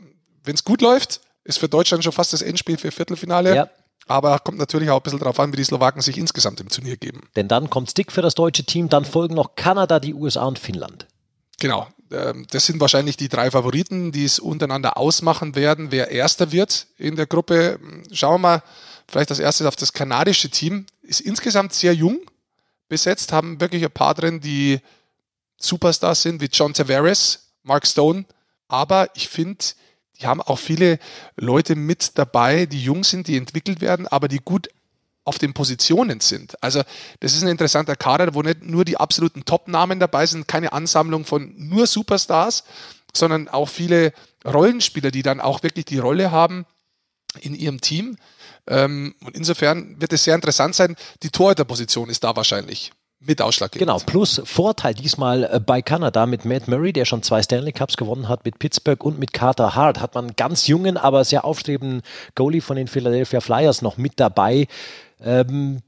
[0.44, 3.54] wenn es gut läuft, ist für Deutschland schon fast das Endspiel für Viertelfinale.
[3.54, 3.68] Ja.
[4.06, 6.96] Aber kommt natürlich auch ein bisschen darauf an, wie die Slowaken sich insgesamt im Turnier
[6.96, 7.28] geben.
[7.34, 10.58] Denn dann kommt Stick für das deutsche Team, dann folgen noch Kanada, die USA und
[10.58, 11.06] Finnland.
[11.58, 11.88] Genau.
[12.12, 16.86] Ähm, das sind wahrscheinlich die drei Favoriten, die es untereinander ausmachen werden, wer Erster wird
[16.98, 17.80] in der Gruppe.
[18.12, 18.62] Schauen wir mal,
[19.08, 20.86] vielleicht als erstes auf das kanadische Team.
[21.02, 22.20] Ist insgesamt sehr jung
[22.88, 24.80] besetzt, haben wirklich ein paar drin, die
[25.58, 28.24] Superstars sind, wie John Tavares, Mark Stone.
[28.68, 29.64] Aber ich finde,
[30.20, 30.98] die haben auch viele
[31.36, 34.68] Leute mit dabei, die jung sind, die entwickelt werden, aber die gut
[35.24, 36.62] auf den Positionen sind.
[36.62, 36.82] Also
[37.20, 41.24] das ist ein interessanter Kader, wo nicht nur die absoluten Top-Namen dabei sind, keine Ansammlung
[41.24, 42.64] von nur Superstars,
[43.12, 44.12] sondern auch viele
[44.44, 46.64] Rollenspieler, die dann auch wirklich die Rolle haben
[47.40, 48.16] in ihrem Team.
[48.68, 50.96] Ähm, und insofern wird es sehr interessant sein.
[51.22, 53.88] Die Torhüterposition ist da wahrscheinlich mit ausschlaggebend.
[53.88, 57.96] Genau, plus Vorteil diesmal äh, bei Kanada mit Matt Murray, der schon zwei Stanley Cups
[57.96, 61.44] gewonnen hat, mit Pittsburgh und mit Carter Hart, hat man einen ganz jungen, aber sehr
[61.44, 62.02] aufstrebenden
[62.34, 64.68] Goalie von den Philadelphia Flyers noch mit dabei.
[65.20, 65.80] Ähm,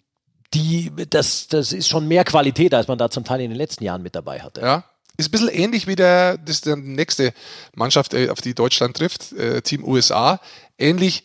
[0.55, 3.85] die, das, das ist schon mehr Qualität, als man da zum Teil in den letzten
[3.85, 4.63] Jahren mit dabei hatte.
[4.63, 4.85] Ja,
[5.19, 7.35] ist ein bisschen ähnlich wie der, das die nächste
[7.75, 10.41] Mannschaft, äh, auf die Deutschland trifft, äh, Team USA.
[10.79, 11.25] Ähnlich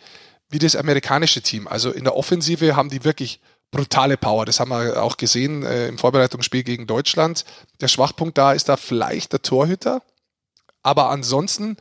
[0.50, 1.68] wie das amerikanische Team.
[1.68, 3.40] Also in der Offensive haben die wirklich
[3.74, 4.46] brutale Power.
[4.46, 7.44] Das haben wir auch gesehen äh, im Vorbereitungsspiel gegen Deutschland.
[7.82, 10.02] Der Schwachpunkt da ist da vielleicht der Torhüter.
[10.84, 11.76] Aber ansonsten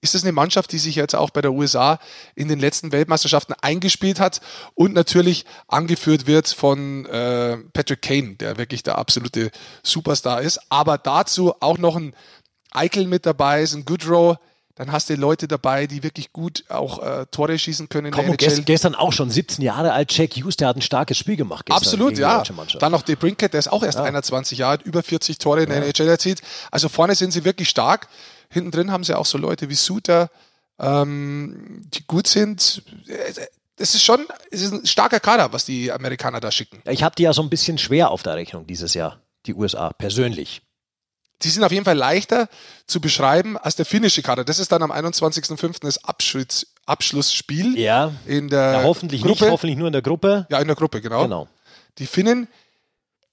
[0.00, 1.98] ist es eine Mannschaft, die sich jetzt auch bei der USA
[2.34, 4.40] in den letzten Weltmeisterschaften eingespielt hat
[4.74, 9.50] und natürlich angeführt wird von äh, Patrick Kane, der wirklich der absolute
[9.82, 10.60] Superstar ist.
[10.68, 12.14] Aber dazu auch noch ein
[12.72, 14.36] Eichel mit dabei ist, ein Goodrow,
[14.76, 18.12] dann hast du Leute dabei, die wirklich gut auch äh, Tore schießen können.
[18.12, 18.62] Komm, NHL.
[18.62, 21.70] gestern auch schon 17 Jahre alt, Jack Hughes, der hat ein starkes Spiel gemacht.
[21.70, 22.42] Absolut, ja.
[22.78, 24.04] Dann noch De Brinkett, der ist auch erst ja.
[24.04, 25.84] 21 Jahre alt, über 40 Tore in der ja.
[25.86, 26.42] NHL erzielt.
[26.70, 28.08] Also vorne sind sie wirklich stark.
[28.50, 30.30] Hinten drin haben sie auch so Leute wie Suter,
[30.78, 32.82] ähm, die gut sind.
[33.76, 36.82] Das ist schon es ist ein starker Kader, was die Amerikaner da schicken.
[36.84, 39.94] Ich habe die ja so ein bisschen schwer auf der Rechnung dieses Jahr, die USA,
[39.94, 40.60] persönlich.
[41.42, 42.48] Die sind auf jeden Fall leichter
[42.86, 44.44] zu beschreiben als der finnische Kader.
[44.44, 45.80] Das ist dann am 21.05.
[45.82, 47.78] das Abschluss, Abschlussspiel.
[47.78, 48.12] Ja.
[48.24, 49.44] In der ja, hoffentlich Gruppe.
[49.44, 50.46] nicht, hoffentlich nur in der Gruppe.
[50.50, 51.22] Ja, in der Gruppe, genau.
[51.24, 51.48] genau.
[51.98, 52.48] Die Finnen,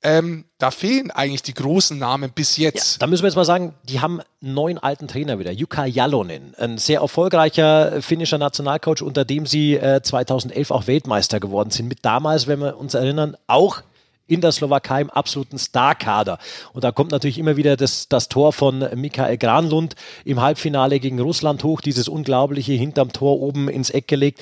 [0.05, 2.95] ähm, da fehlen eigentlich die großen Namen bis jetzt.
[2.95, 5.85] Ja, da müssen wir jetzt mal sagen, die haben einen neuen alten Trainer wieder, Jukka
[5.85, 11.87] Jalonen, ein sehr erfolgreicher finnischer Nationalcoach, unter dem sie äh, 2011 auch Weltmeister geworden sind.
[11.87, 13.81] Mit damals, wenn wir uns erinnern, auch
[14.27, 16.39] in der Slowakei im absoluten Starkader.
[16.73, 21.19] Und da kommt natürlich immer wieder das, das Tor von Michael Granlund im Halbfinale gegen
[21.19, 24.39] Russland hoch, dieses unglaubliche hinterm Tor oben ins Eck gelegt.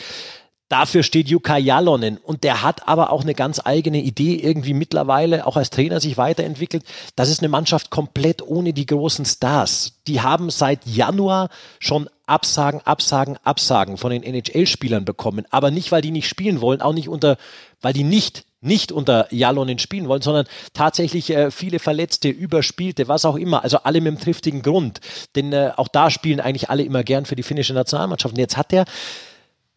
[0.72, 5.46] Dafür steht Jukka Jalonen und der hat aber auch eine ganz eigene Idee irgendwie mittlerweile
[5.46, 6.86] auch als Trainer sich weiterentwickelt.
[7.18, 10.00] Das ist eine Mannschaft komplett ohne die großen Stars.
[10.08, 16.02] Die haben seit Januar schon Absagen, Absagen, Absagen von den NHL-Spielern bekommen, aber nicht, weil
[16.02, 17.36] die nicht spielen wollen, auch nicht unter,
[17.82, 23.26] weil die nicht nicht unter Jalonen spielen wollen, sondern tatsächlich äh, viele Verletzte, Überspielte, was
[23.26, 23.64] auch immer.
[23.64, 25.02] Also alle mit einem triftigen Grund.
[25.36, 28.36] Denn äh, auch da spielen eigentlich alle immer gern für die finnische Nationalmannschaft.
[28.36, 28.86] Und jetzt hat er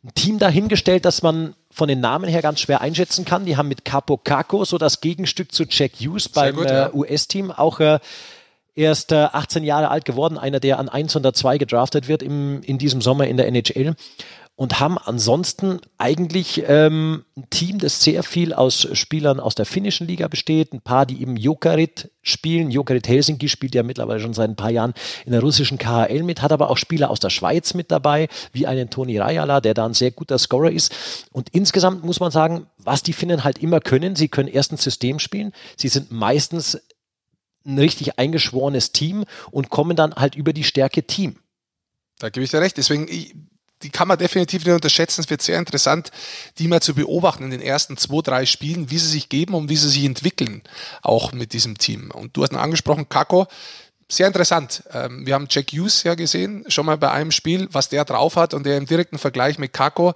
[0.04, 3.46] ein Team dahingestellt, das man von den Namen her ganz schwer einschätzen kann.
[3.46, 6.88] Die haben mit Capo Caco so das Gegenstück zu Jack Hughes beim gut, ja.
[6.88, 7.98] äh, US-Team auch äh,
[8.74, 12.62] erst äh, 18 Jahre alt geworden, einer, der an 1 oder 2 gedraftet wird im,
[12.62, 13.94] in diesem Sommer in der NHL
[14.56, 20.06] und haben ansonsten eigentlich ähm, ein Team, das sehr viel aus Spielern aus der finnischen
[20.06, 22.70] Liga besteht, ein paar, die eben Jokerit spielen.
[22.70, 24.94] Jokerit Helsinki spielt ja mittlerweile schon seit ein paar Jahren
[25.26, 28.68] in der russischen KHL mit, hat aber auch Spieler aus der Schweiz mit dabei, wie
[28.68, 30.94] einen Toni Rajala, der da ein sehr guter Scorer ist.
[31.32, 35.18] Und insgesamt muss man sagen, was die Finnen halt immer können, sie können erstens System
[35.18, 36.80] spielen, sie sind meistens
[37.66, 41.36] ein richtig eingeschworenes Team und kommen dann halt über die Stärke Team.
[42.18, 42.76] Da gebe ich dir recht.
[42.76, 43.08] Deswegen,
[43.84, 45.20] die kann man definitiv nicht unterschätzen.
[45.20, 46.10] Es wird sehr interessant,
[46.58, 49.68] die mal zu beobachten in den ersten zwei, drei Spielen, wie sie sich geben und
[49.68, 50.62] wie sie sich entwickeln,
[51.02, 52.10] auch mit diesem Team.
[52.10, 53.46] Und du hast ihn angesprochen, Kako,
[54.08, 54.82] sehr interessant.
[54.92, 58.36] Ähm, wir haben Jack Hughes ja gesehen, schon mal bei einem Spiel, was der drauf
[58.36, 60.14] hat und der im direkten Vergleich mit Kako,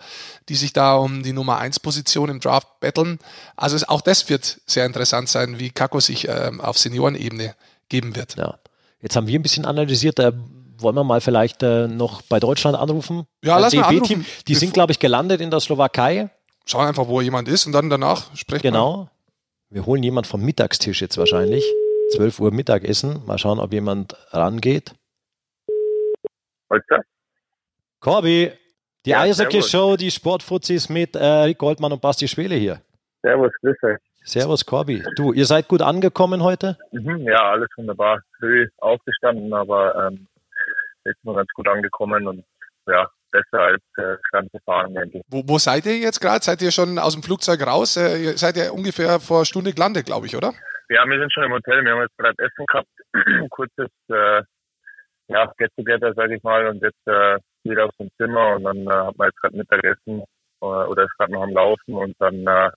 [0.49, 3.19] die sich da um die Nummer 1 Position im Draft betteln.
[3.57, 7.55] Also auch das wird sehr interessant sein, wie Kako sich ähm, auf Seniorenebene
[7.89, 8.37] geben wird.
[8.37, 8.59] Ja.
[9.01, 10.19] Jetzt haben wir ein bisschen analysiert,
[10.79, 13.27] wollen wir mal vielleicht äh, noch bei Deutschland anrufen?
[13.45, 14.27] Ja, lass mal anrufen.
[14.47, 16.31] Die sind, glaube ich, gelandet in der Slowakei.
[16.67, 19.09] Schauen einfach, wo jemand ist und dann danach sprechen Genau.
[19.71, 21.65] Wir holen jemand vom Mittagstisch jetzt wahrscheinlich.
[22.13, 23.23] 12 Uhr Mittagessen.
[23.27, 24.95] Mal schauen, ob jemand rangeht.
[26.71, 27.03] Heute?
[28.01, 28.53] Corby,
[29.05, 32.81] die ja, Eishockey-Show, die Sportfuzis mit äh, Rick Goldmann und Basti Schwele hier.
[33.23, 33.99] Servus, grüß euch.
[34.25, 35.03] Servus, Corby.
[35.17, 36.77] Du, ihr seid gut angekommen heute?
[36.93, 38.21] Mhm, ja, alles wunderbar.
[38.39, 40.27] Früh aufgestanden, aber ähm,
[41.09, 42.45] jetzt nur ganz gut angekommen und
[42.87, 45.25] ja, besser als äh, ganze Fahren, denke ich.
[45.29, 46.43] Wo, wo seid ihr jetzt gerade?
[46.43, 47.97] Seid ihr schon aus dem Flugzeug raus?
[47.97, 50.53] Äh, ihr seid ja ungefähr vor Stunde gelandet, glaube ich, oder?
[50.89, 51.85] Ja, wir sind schon im Hotel.
[51.85, 52.89] Wir haben jetzt gerade Essen gehabt.
[53.51, 54.43] Kurzes äh,
[55.29, 58.91] ja, Get-Together, sage ich mal, und jetzt äh, wieder auf dem Zimmer und dann äh,
[58.91, 60.23] hat man jetzt gerade Mittagessen
[60.63, 62.71] äh, oder ist gerade noch am Laufen und dann äh,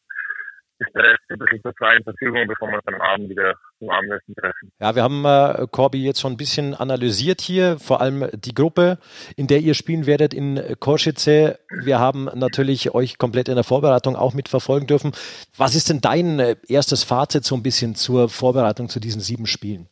[0.96, 4.72] Rest ein bisschen zur freien Verfügung, bevor wir uns am Abend wieder zum Abendessen treffen.
[4.80, 8.98] Ja, wir haben äh, Corby jetzt schon ein bisschen analysiert hier, vor allem die Gruppe,
[9.36, 11.60] in der ihr spielen werdet in Korschice.
[11.84, 15.12] Wir haben natürlich euch komplett in der Vorbereitung auch mitverfolgen dürfen.
[15.58, 19.46] Was ist denn dein äh, erstes Fazit so ein bisschen zur Vorbereitung zu diesen sieben
[19.46, 19.88] Spielen?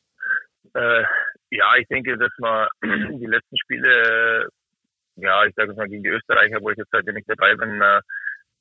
[0.74, 1.04] Äh,
[1.52, 4.50] ja, ich denke, dass wir die letzten Spiele,
[5.16, 7.82] ja, ich sage es mal gegen die Österreicher, wo ich jetzt seitdem nicht dabei bin,
[7.82, 8.02] äh,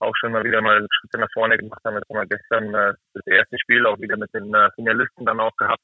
[0.00, 1.96] auch schon mal wieder mal Schritte nach vorne gemacht haben.
[1.96, 5.40] Jetzt haben wir gestern äh, das erste Spiel auch wieder mit den äh, Finalisten dann
[5.40, 5.82] auch gehabt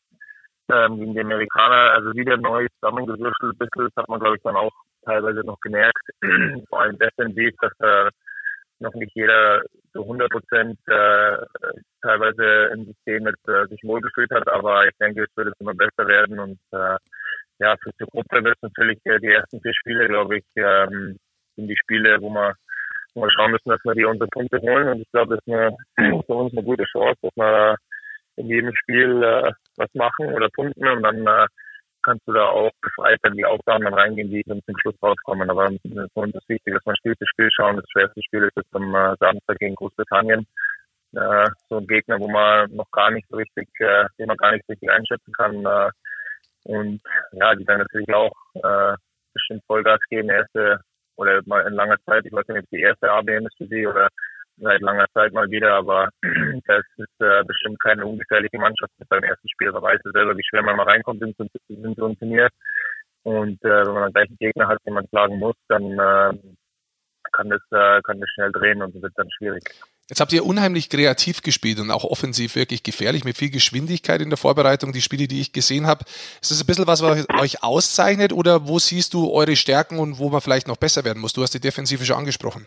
[0.72, 1.92] ähm, gegen die Amerikaner.
[1.92, 3.54] Also wieder neu zusammengewürfelt.
[3.54, 4.72] Ein bisschen, das hat man, glaube ich, dann auch
[5.04, 6.02] teilweise noch gemerkt.
[6.68, 8.10] Vor allem defensiv, dass äh,
[8.80, 11.36] noch nicht jeder zu 100 Prozent äh,
[12.02, 14.48] teilweise im System mit, äh, sich wohlgefühlt hat.
[14.48, 16.38] Aber ich denke, es wird es immer besser werden.
[16.38, 16.96] Und äh,
[17.60, 21.16] ja, für die Gruppe wird es natürlich äh, die ersten vier Spiele, glaube ich, ähm,
[21.56, 22.54] sind die Spiele, wo man
[23.20, 24.88] mal schauen müssen, dass wir die unsere Punkte holen.
[24.88, 25.76] Und ich glaube, das ist eine,
[26.26, 27.76] für uns eine gute Chance, dass wir
[28.36, 31.46] in jedem Spiel äh, was machen oder punkten und dann äh,
[32.02, 35.48] kannst du da auch befreit in die Aufgaben dann reingehen, die dann zum Schluss rauskommen.
[35.48, 37.76] Aber für uns ist wichtig, dass wir Spiel für Spiel schauen.
[37.76, 40.46] Das schwerste Spiel ist jetzt am äh, Samstag gegen Großbritannien.
[41.14, 44.52] Äh, so ein Gegner, wo man noch gar nicht so richtig, äh, den man gar
[44.52, 45.64] nicht so richtig einschätzen kann.
[45.64, 45.90] Äh,
[46.64, 47.00] und
[47.32, 48.96] ja, die dann natürlich auch äh,
[49.32, 50.28] bestimmt Vollgas geben.
[50.28, 50.80] Erste
[51.16, 53.86] oder mal in langer Zeit, ich weiß nicht, ob die erste ABM ist für sie
[53.86, 54.08] oder
[54.58, 56.08] seit langer Zeit mal wieder, aber
[56.66, 59.72] das ist äh, bestimmt keine ungefährliche Mannschaft mit seinem ersten Spiel.
[59.72, 61.34] Man weiß selber, wie schwer man mal reinkommt in,
[61.68, 62.48] in so ein Turnier.
[63.24, 66.38] Und äh, wenn man dann gleich einen Gegner hat, den man schlagen muss, dann äh,
[67.32, 69.64] kann das, äh, kann das schnell drehen und wird dann schwierig.
[70.08, 74.28] Jetzt habt ihr unheimlich kreativ gespielt und auch offensiv wirklich gefährlich mit viel Geschwindigkeit in
[74.28, 74.92] der Vorbereitung.
[74.92, 76.04] Die Spiele, die ich gesehen habe,
[76.42, 80.18] ist das ein bisschen was, was euch auszeichnet oder wo siehst du eure Stärken und
[80.18, 81.32] wo man vielleicht noch besser werden muss?
[81.32, 82.66] Du hast die Defensive schon angesprochen.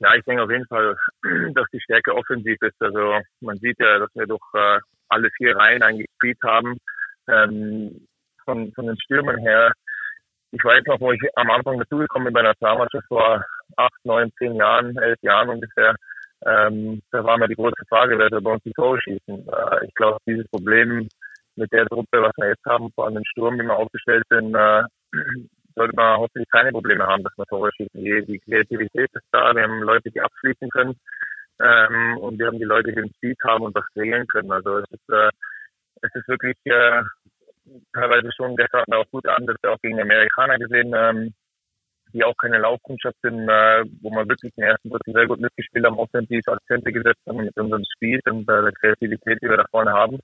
[0.00, 0.96] Ja, ich denke auf jeden Fall,
[1.54, 2.80] dass die Stärke offensiv ist.
[2.80, 6.76] Also man sieht ja, dass wir durch äh, alle vier Reihen eigentlich gespielt haben.
[7.28, 8.06] Ähm,
[8.46, 9.72] von, von den Stürmern her.
[10.52, 13.44] Ich weiß noch, wo ich am Anfang dazugekommen bin bei einer Nationalmannschaft vor
[13.76, 15.94] acht, neun, zehn Jahren, elf Jahren ungefähr
[16.44, 19.48] ähm, da war mir die große Frage, wer soll bei uns die Tore schießen.
[19.48, 21.08] Äh, ich glaube, dieses Problem
[21.56, 24.54] mit der Truppe, was wir jetzt haben, vor allem den Sturm, wie wir aufgestellt sind,
[24.54, 24.82] äh,
[25.74, 28.00] sollte man hoffentlich keine Probleme haben, dass wir Tore schießen.
[28.00, 30.96] Die, die Kreativität ist da, wir haben Leute, die abschließen können
[31.60, 34.52] ähm, und wir haben die Leute, die den Speed haben und was regeln können.
[34.52, 35.30] Also es ist, äh,
[36.02, 37.02] es ist wirklich äh,
[37.92, 41.34] teilweise schon gestern auch gut an, dass wir auch gegen die Amerikaner gesehen ähm,
[42.16, 45.84] die auch keine Laufkundschaft sind, äh, wo man wirklich den ersten Drittel sehr gut mitgespielt
[45.84, 49.66] haben, offensiv Akzente gesetzt haben mit unserem Spiel und äh, der Kreativität, die wir da
[49.70, 50.18] vorne haben.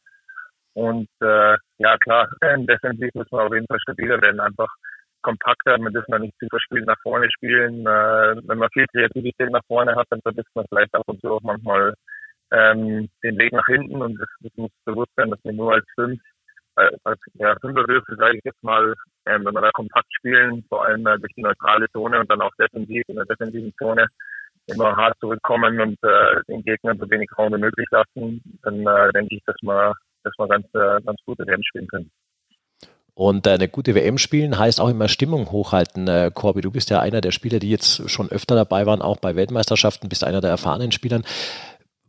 [0.74, 4.72] Und äh, ja klar, defensiv muss man auf jeden Fall stabiler werden, einfach
[5.20, 7.86] kompakter, man dürfen nicht zu verspielt nach vorne spielen.
[7.86, 11.30] Äh, wenn man viel Kreativität nach vorne hat, dann vergisst man vielleicht ab und zu
[11.30, 11.94] auch manchmal
[12.52, 15.84] ähm, den Weg nach hinten und das, das muss bewusst sein, dass wir nur als
[15.94, 16.20] fünf
[16.74, 18.94] als ja, Fünferwürfel, sage ich jetzt mal,
[19.26, 22.40] ähm, wenn wir da kompakt spielen, vor allem äh, durch die neutrale Zone und dann
[22.40, 24.06] auch defensiv in der defensiven Zone
[24.66, 29.12] immer hart zurückkommen und äh, den Gegner so wenig Raum wie möglich lassen, dann äh,
[29.12, 32.10] denke ich, dass wir, dass wir ganz, äh, ganz gute WM spielen können.
[33.14, 36.08] Und äh, eine gute WM spielen heißt auch immer Stimmung hochhalten.
[36.08, 39.18] Äh, Corby, du bist ja einer der Spieler, die jetzt schon öfter dabei waren, auch
[39.18, 41.24] bei Weltmeisterschaften, bist einer der erfahrenen Spielern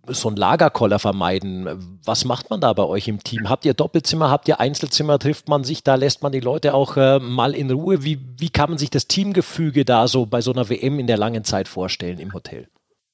[0.08, 2.00] so ein Lagerkoller vermeiden.
[2.06, 3.50] Was macht man da bei euch im Team?
[3.50, 6.98] Habt ihr Doppelzimmer, habt ihr Einzelzimmer, trifft man sich da, lässt man die Leute auch
[6.98, 8.04] äh, mal in Ruhe?
[8.04, 11.18] Wie, wie kann man sich das Teamgefüge da so bei so einer WM in der
[11.18, 12.68] langen Zeit vorstellen im Hotel?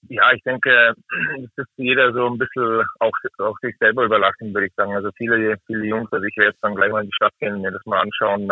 [0.07, 0.93] Ja, ich denke,
[1.43, 4.95] es ist jeder so ein bisschen auch, auch sich selber überlassen, würde ich sagen.
[4.95, 7.61] Also viele, viele Jungs, also ich werde jetzt dann gleich mal in die Stadt gehen
[7.61, 8.49] mir das mal anschauen.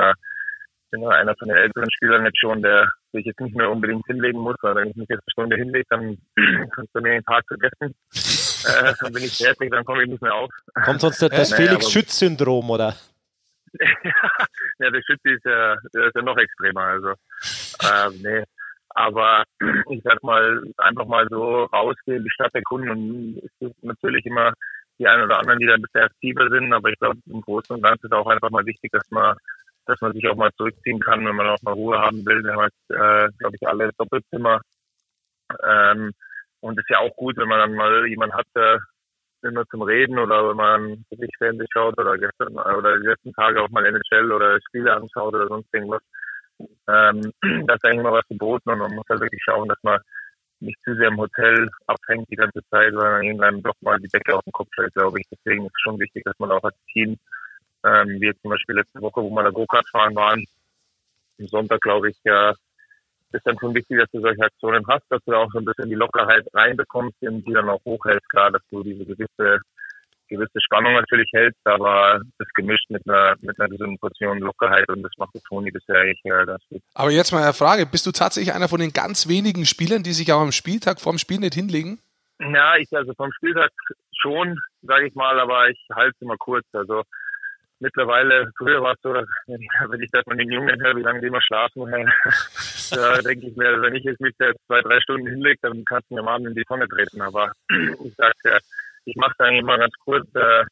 [0.91, 4.06] Bin ja einer von den älteren Spielern jetzt schon, der sich jetzt nicht mehr unbedingt
[4.06, 6.17] hinlegen muss, weil wenn ich mich jetzt eine Stunde hinlege, dann
[6.76, 7.95] kannst du mir den Tag vergessen.
[8.67, 10.50] äh, dann bin ich fertig, dann komme ich nicht mehr auf.
[10.86, 12.95] Kommt sonst das naja, Felix-Schütz-Syndrom, oder?
[14.80, 18.43] ja, der Schütz ist ja, ist ja noch extremer, also, ähm, nee.
[18.89, 19.43] Aber
[19.89, 24.54] ich sag mal, einfach mal so rausgehen, die Stadt erkunden und es ist natürlich immer
[25.00, 27.76] die einen oder anderen, die da ein bisschen aktiver sind, aber ich glaube, im Großen
[27.76, 29.36] und Ganzen ist auch einfach mal wichtig, dass man,
[29.88, 32.43] dass man sich auch mal zurückziehen kann, wenn man auch mal Ruhe haben will.
[32.43, 34.62] Wir haben jetzt, äh, glaube ich, alle Doppelzimmer.
[35.63, 36.12] Ähm,
[36.60, 38.80] und ist ja auch gut, wenn man dann mal jemanden hat, der
[39.43, 43.62] immer zum Reden oder wenn man wirklich Fernsehen schaut oder gestern oder die letzten Tage
[43.62, 46.02] auch mal NHL oder Spiele anschaut oder sonst irgendwas.
[46.88, 47.21] Ähm,
[47.67, 50.00] da ist eigentlich immer was geboten und man muss halt wirklich schauen, dass man
[50.60, 54.36] nicht zu sehr im Hotel abhängt die ganze Zeit, sondern irgendwann doch mal die Decke
[54.36, 55.28] auf den Kopf fällt, glaube ich.
[55.30, 57.17] Deswegen ist es schon wichtig, dass man auch als Team,
[57.88, 60.43] ähm, wie jetzt zum Beispiel letzte Woche, wo wir da Go-Kart fahren waren,
[61.39, 62.54] am Sonntag, glaube ich, ja,
[63.32, 65.65] ist dann schon wichtig, dass du solche Aktionen hast, dass du da auch so ein
[65.65, 68.30] bisschen die Lockerheit reinbekommst und die dann auch hochhältst.
[68.30, 69.60] Klar, dass du diese gewisse
[70.28, 75.02] gewisse Spannung natürlich hältst, aber das gemischt mit einer, mit einer gesunden Portion Lockerheit und
[75.04, 76.82] das macht der Toni bisher eigentlich äh, ganz gut.
[76.93, 80.13] Aber jetzt mal eine Frage, bist du tatsächlich einer von den ganz wenigen Spielern, die
[80.13, 82.00] sich auch am Spieltag vorm Spiel nicht hinlegen?
[82.39, 83.71] Ja, ich also vom Spieltag
[84.15, 86.65] schon, sage ich mal, aber ich halte es immer kurz.
[86.73, 87.04] Also
[87.79, 91.21] mittlerweile, früher war es so, dass, wenn ich das von den Jungen höre, wie lange
[91.21, 91.85] die immer schlafen,
[92.91, 96.09] da denke ich mir, wenn ich jetzt mich jetzt zwei, drei Stunden hinlege, dann kannst
[96.09, 97.21] du mir mal in die Tonne treten.
[97.21, 98.57] Aber ich sage ja,
[99.05, 100.65] ich mache es eigentlich immer ganz kurz, äh,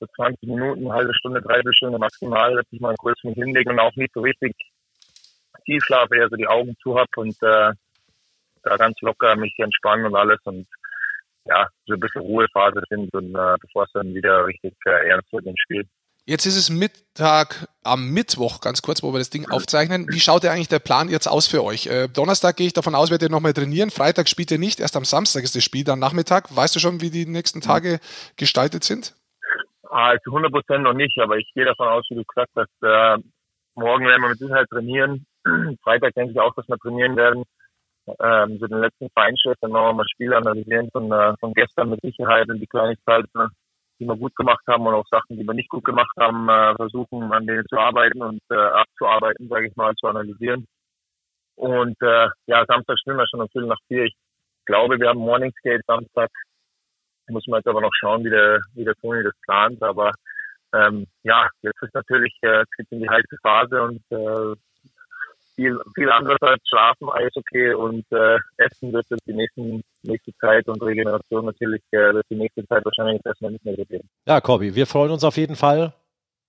[0.00, 3.70] so 20 Minuten, eine halbe Stunde, dreiviertel Stunde maximal, dass ich mal kurz mich hinlege
[3.70, 4.54] und auch nicht so richtig
[5.64, 7.72] tief schlafe, eher so die Augen zu habe und äh,
[8.64, 10.66] da ganz locker mich entspannen und alles und
[11.44, 15.32] ja, so ein bisschen Ruhephase sind und äh, bevor es dann wieder richtig äh, ernst
[15.32, 15.84] wird im Spiel.
[16.24, 20.06] Jetzt ist es Mittag am Mittwoch, ganz kurz, wo wir das Ding aufzeichnen.
[20.08, 21.88] Wie schaut eigentlich der Plan jetzt aus für euch?
[21.88, 23.90] Äh, Donnerstag gehe ich davon aus, werdet ihr nochmal trainieren.
[23.90, 26.54] Freitag spielt ihr nicht, erst am Samstag ist das Spiel, dann Nachmittag.
[26.54, 27.98] Weißt du schon, wie die nächsten Tage
[28.36, 29.16] gestaltet sind?
[29.90, 32.70] Ah, zu 100 Prozent noch nicht, aber ich gehe davon aus, wie du gesagt hast,
[32.82, 33.20] äh,
[33.74, 35.26] morgen werden wir mit Sicherheit trainieren.
[35.82, 37.42] Freitag denke ich auch, dass wir trainieren werden.
[38.06, 42.00] Ähm, so den letzten Feinschritt, dann noch mal Spiel analysieren von, äh, von gestern mit
[42.00, 43.50] Sicherheit und die Kleinigkeiten
[44.02, 46.74] die wir gut gemacht haben und auch Sachen, die wir nicht gut gemacht haben, äh,
[46.74, 50.66] versuchen an denen zu arbeiten und äh, abzuarbeiten, sage ich mal, zu analysieren.
[51.54, 54.04] Und äh, ja, Samstag spielen wir schon um Viertel nach vier.
[54.04, 54.16] Ich
[54.66, 56.30] glaube, wir haben Morningsgate Samstag.
[57.28, 59.82] Muss man jetzt aber noch schauen, wie der, wie der Toni das plant.
[59.82, 60.10] Aber
[60.74, 64.56] ähm, ja, jetzt ist natürlich äh, in die heiße Phase und äh,
[65.54, 70.68] viel, viel anderes als Schlafen, Eishockey und äh, Essen wird es die nächsten, nächste Zeit
[70.68, 74.08] und Regeneration natürlich äh, wird die nächste Zeit wahrscheinlich erstmal nicht mehr so geben.
[74.26, 75.92] Ja, Corby, wir freuen uns auf jeden Fall.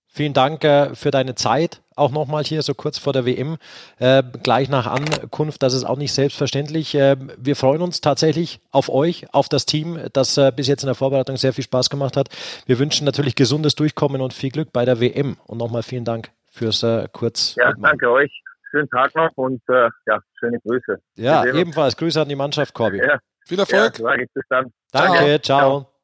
[0.06, 1.82] Vielen Dank äh, für deine Zeit.
[1.96, 3.56] Auch nochmal hier so kurz vor der WM.
[3.98, 6.94] Äh, gleich nach Ankunft, das ist auch nicht selbstverständlich.
[6.94, 10.86] Äh, wir freuen uns tatsächlich auf euch, auf das Team, das äh, bis jetzt in
[10.86, 12.28] der Vorbereitung sehr viel Spaß gemacht hat.
[12.66, 15.36] Wir wünschen natürlich gesundes Durchkommen und viel Glück bei der WM.
[15.46, 17.56] Und nochmal vielen Dank fürs äh, kurz.
[17.56, 18.30] Ja, danke euch
[18.74, 20.98] schönen Tag noch und äh, ja, schöne Grüße.
[21.16, 21.96] Ja, ebenfalls.
[21.96, 22.98] Grüße an die Mannschaft, Corby.
[22.98, 23.18] Ja.
[23.46, 23.98] Viel Erfolg.
[23.98, 24.72] Ja, bis dann.
[24.92, 25.60] Danke, ciao.
[25.60, 25.94] ciao.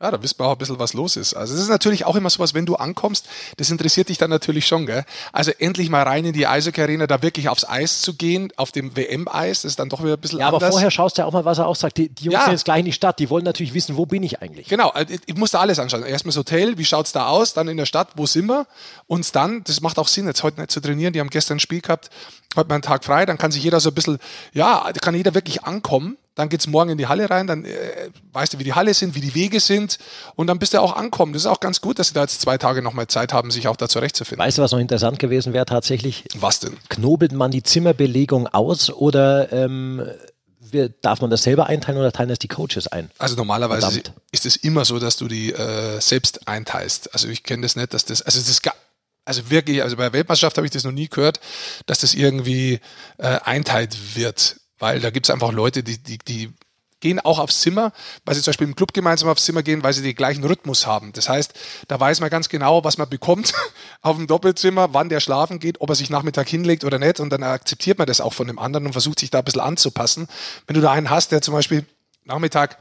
[0.00, 1.34] Ja, da wissen wir auch ein bisschen, was los ist.
[1.34, 4.64] Also es ist natürlich auch immer sowas, wenn du ankommst, das interessiert dich dann natürlich
[4.64, 5.04] schon, gell?
[5.32, 8.96] Also endlich mal rein in die Eishockey-Arena, da wirklich aufs Eis zu gehen, auf dem
[8.96, 10.62] WM-Eis, das ist dann doch wieder ein bisschen ja, anders.
[10.62, 11.96] aber vorher schaust du ja auch mal, was er auch sagt.
[11.96, 12.44] Die, die Jungs ja.
[12.44, 14.68] sind jetzt gleich in die Stadt, die wollen natürlich wissen, wo bin ich eigentlich?
[14.68, 16.04] Genau, also ich muss da alles anschauen.
[16.04, 17.54] Erstmal das Hotel, wie schaut's da aus?
[17.54, 18.68] Dann in der Stadt, wo sind wir?
[19.08, 21.60] Und dann, das macht auch Sinn, jetzt heute nicht zu trainieren, die haben gestern ein
[21.60, 22.10] Spiel gehabt,
[22.54, 24.18] heute mal einen Tag frei, dann kann sich jeder so ein bisschen,
[24.52, 27.64] ja, da kann jeder wirklich ankommen dann geht es morgen in die Halle rein, dann
[27.64, 29.98] äh, weißt du, wie die Halle sind, wie die Wege sind
[30.36, 31.32] und dann bist du auch ankommen.
[31.32, 33.66] Das ist auch ganz gut, dass sie da jetzt zwei Tage nochmal Zeit haben, sich
[33.66, 34.44] auch da zurechtzufinden.
[34.44, 36.24] Weißt du, was noch interessant gewesen wäre tatsächlich?
[36.38, 36.76] Was denn?
[36.90, 40.06] Knobelt man die Zimmerbelegung aus oder ähm,
[41.02, 43.10] darf man das selber einteilen oder teilen das die Coaches ein?
[43.18, 44.12] Also normalerweise Verdammt.
[44.30, 47.12] ist es immer so, dass du die äh, selbst einteilst.
[47.14, 48.62] Also ich kenne das nicht, dass das, also das ist
[49.24, 51.40] also wirklich, also bei der Weltmeisterschaft habe ich das noch nie gehört,
[51.86, 52.80] dass das irgendwie
[53.18, 54.56] äh, einteilt wird.
[54.78, 56.52] Weil da gibt es einfach Leute, die, die, die
[57.00, 57.92] gehen auch aufs Zimmer,
[58.24, 60.86] weil sie zum Beispiel im Club gemeinsam aufs Zimmer gehen, weil sie den gleichen Rhythmus
[60.86, 61.12] haben.
[61.12, 61.54] Das heißt,
[61.86, 63.52] da weiß man ganz genau, was man bekommt
[64.02, 67.20] auf dem Doppelzimmer, wann der schlafen geht, ob er sich Nachmittag hinlegt oder nicht.
[67.20, 69.60] Und dann akzeptiert man das auch von dem anderen und versucht sich da ein bisschen
[69.60, 70.28] anzupassen.
[70.66, 71.86] Wenn du da einen hast, der zum Beispiel
[72.24, 72.78] Nachmittag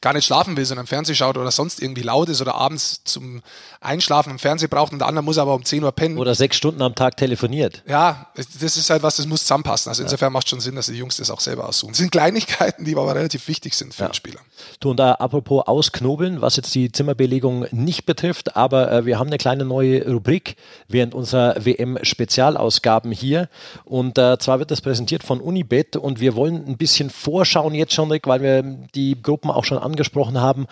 [0.00, 3.42] gar nicht schlafen will, sondern Fernseh schaut oder sonst irgendwie laut ist oder abends zum
[3.80, 6.18] Einschlafen im Fernsehen braucht und der andere muss aber um 10 Uhr pennen.
[6.18, 7.82] Oder sechs Stunden am Tag telefoniert.
[7.86, 9.90] Ja, das ist halt was, das muss zusammenpassen.
[9.90, 10.30] Also insofern ja.
[10.30, 11.92] macht schon Sinn, dass die Jungs das auch selber aussuchen.
[11.92, 14.08] Das sind Kleinigkeiten, die aber relativ wichtig sind für ja.
[14.08, 14.40] den Spieler.
[14.80, 19.28] Du, und da apropos ausknobeln, was jetzt die Zimmerbelegung nicht betrifft, aber äh, wir haben
[19.28, 20.56] eine kleine neue Rubrik
[20.88, 23.48] während unserer WM-Spezialausgaben hier.
[23.84, 27.92] Und äh, zwar wird das präsentiert von Unibet und wir wollen ein bisschen vorschauen jetzt
[27.92, 28.62] schon, Rick, weil wir
[28.94, 30.66] die Gruppen auch schon angesprochen haben.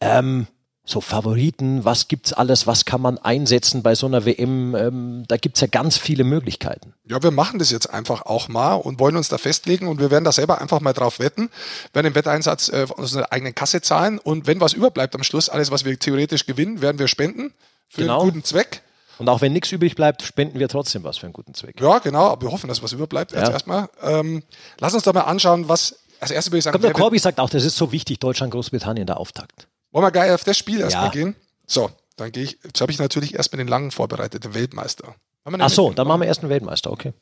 [0.00, 0.46] Ähm,
[0.86, 4.74] so Favoriten, was gibt's alles, was kann man einsetzen bei so einer WM?
[4.74, 6.92] Ähm, da gibt's ja ganz viele Möglichkeiten.
[7.08, 10.10] Ja, wir machen das jetzt einfach auch mal und wollen uns da festlegen und wir
[10.10, 11.48] werden da selber einfach mal drauf wetten,
[11.94, 15.48] werden den Wetteinsatz äh, von unserer eigenen Kasse zahlen und wenn was überbleibt am Schluss,
[15.48, 17.54] alles, was wir theoretisch gewinnen, werden wir spenden
[17.88, 18.20] für Genau.
[18.20, 18.82] einen guten Zweck.
[19.18, 21.80] Und auch wenn nichts übrig bleibt, spenden wir trotzdem was für einen guten Zweck.
[21.80, 23.32] Ja, genau, aber wir hoffen, dass was überbleibt.
[23.32, 23.48] Ja.
[23.48, 23.88] erstmal.
[24.02, 24.42] Ähm,
[24.80, 27.38] lass uns doch mal anschauen, was als erstes würde ich sagen, Komm, der Corby sagt
[27.40, 29.68] auch, das ist so wichtig, Deutschland, Großbritannien, der Auftakt.
[29.92, 31.10] wollen wir gleich auf das Spiel erstmal Ja.
[31.12, 31.36] gehen?
[31.66, 35.14] So, dann gehe ich, jetzt habe ich natürlich erst mit den langen vorbereitet, der Weltmeister.
[35.44, 37.12] Ach so, dann machen wir erst einen Weltmeister, okay.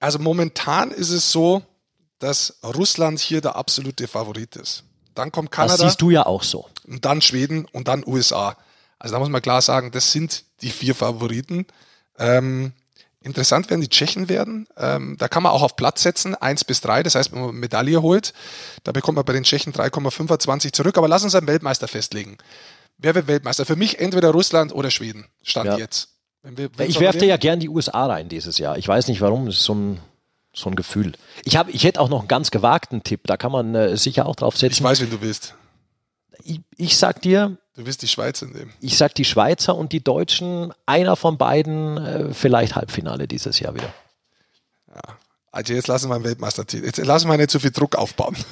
[0.00, 1.62] Also momentan ist es so,
[2.18, 4.84] dass Russland hier der absolute Favorit ist.
[5.14, 6.66] Dann kommt Das Kanada siehst du ja auch so.
[6.86, 8.56] und dann Schweden und dann USA.
[8.98, 11.66] Also da muss man klar sagen, das sind die vier Favoriten.
[12.18, 12.72] Ähm,
[13.24, 14.68] interessant werden die Tschechen werden.
[14.76, 17.02] Ähm, da kann man auch auf Platz setzen, 1 bis 3.
[17.02, 18.32] Das heißt, wenn man eine Medaille holt,
[18.84, 20.96] da bekommt man bei den Tschechen 3,25 zurück.
[20.98, 22.38] Aber lass uns einen Weltmeister festlegen.
[22.98, 23.66] Wer wird Weltmeister?
[23.66, 25.26] Für mich entweder Russland oder Schweden.
[25.42, 25.76] Stand Ja.
[25.78, 26.10] jetzt.
[26.42, 28.76] Wenn wir, wenn Ich wir werfe dir reden- ja gern die USA rein dieses Jahr.
[28.78, 29.98] Ich weiß nicht warum, das ist so ein,
[30.52, 31.14] so ein Gefühl.
[31.44, 34.26] Ich, hab, ich hätte auch noch einen ganz gewagten Tipp, da kann man äh, sicher
[34.26, 34.84] auch drauf Ich setzen.
[34.84, 35.54] weiß, wen du willst.
[36.44, 38.70] Ich, ich sag dir, Du willst die Schweiz in dem.
[38.80, 43.74] ich sag die Schweizer und die Deutschen, einer von beiden äh, vielleicht Halbfinale dieses Jahr
[43.74, 43.92] wieder.
[45.50, 46.86] Also jetzt lassen wir einen Weltmeistertitel.
[46.86, 48.36] Jetzt lassen wir nicht so viel Druck aufbauen.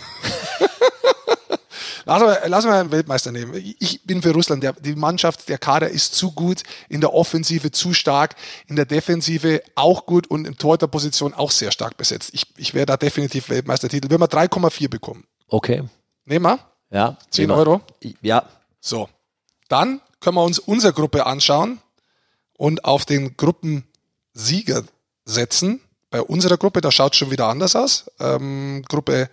[2.05, 3.55] lassen, wir, lassen wir einen Weltmeister nehmen.
[3.79, 4.63] Ich bin für Russland.
[4.63, 8.35] Der, die Mannschaft, der Kader ist zu gut, in der Offensive zu stark,
[8.67, 12.31] in der Defensive auch gut und in Torhüterposition auch sehr stark besetzt.
[12.35, 14.11] Ich, ich wäre da definitiv Weltmeistertitel.
[14.11, 15.25] Wenn wir 3,4 bekommen.
[15.49, 15.85] Okay,
[16.25, 16.59] Nehmen wir?
[16.91, 17.17] ja.
[17.31, 17.57] 10 immer.
[17.57, 17.81] Euro?
[18.21, 18.45] Ja,
[18.83, 19.09] So.
[19.69, 21.81] Dann können wir uns unsere Gruppe anschauen
[22.59, 24.85] und auf den Gruppensieger
[25.25, 25.81] setzen.
[26.11, 28.11] Bei unserer Gruppe, da schaut schon wieder anders aus.
[28.21, 29.31] Ähm, Gruppe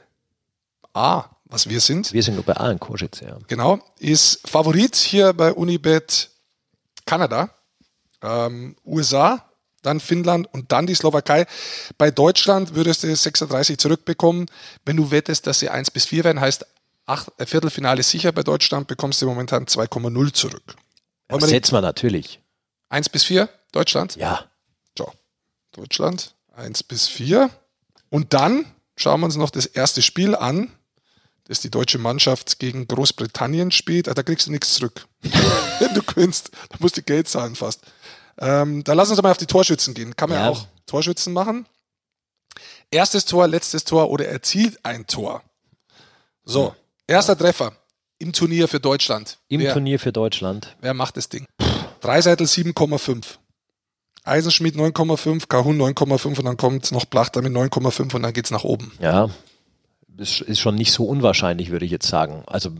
[0.94, 3.38] A, was wir sind, wir sind nur bei allen Koschitz, ja.
[3.48, 6.30] genau, ist Favorit hier bei Unibet
[7.06, 7.50] Kanada,
[8.22, 9.44] ähm, USA,
[9.82, 11.48] dann Finnland und dann die Slowakei.
[11.98, 14.46] Bei Deutschland würdest du 36 zurückbekommen.
[14.86, 16.66] Wenn du wettest, dass sie 1 bis 4 werden, heißt
[17.10, 20.76] acht, Viertelfinale sicher bei Deutschland, bekommst du momentan 2,0 zurück.
[21.30, 22.40] Wollen den- Setzen wir natürlich.
[22.90, 24.16] 1 bis 4, Deutschland.
[24.16, 24.46] Ja,
[24.98, 25.12] So,
[25.72, 27.50] Deutschland 1 bis 4.
[28.10, 28.66] Und dann
[28.98, 30.72] schauen wir uns noch das erste Spiel an,
[31.46, 34.08] das die deutsche Mannschaft gegen Großbritannien spielt.
[34.10, 35.08] Ah, Da kriegst du nichts zurück.
[35.80, 37.82] Wenn du gewinnst, da musst du Geld zahlen fast.
[38.40, 40.16] Ähm, dann lass uns mal auf die Torschützen gehen.
[40.16, 40.50] Kann man ja Ja.
[40.52, 41.66] auch Torschützen machen.
[42.92, 45.44] Erstes Tor, letztes Tor oder erzielt ein Tor.
[46.44, 46.76] So,
[47.10, 47.74] erster Treffer
[48.20, 49.38] im Turnier für Deutschland.
[49.48, 49.74] im Wer?
[49.74, 50.76] Turnier für Deutschland.
[50.82, 51.46] Wer macht das Ding?
[52.02, 53.38] Dreiseitel 7,5.
[54.24, 58.64] Eisenschmidt 9,5, Kahun 9,5 und dann kommt noch Plachter mit 9,5 und dann geht's nach
[58.64, 58.92] oben.
[59.02, 59.30] Ja,
[60.18, 62.44] ist, ist schon nicht so unwahrscheinlich, würde ich jetzt sagen.
[62.46, 62.72] Also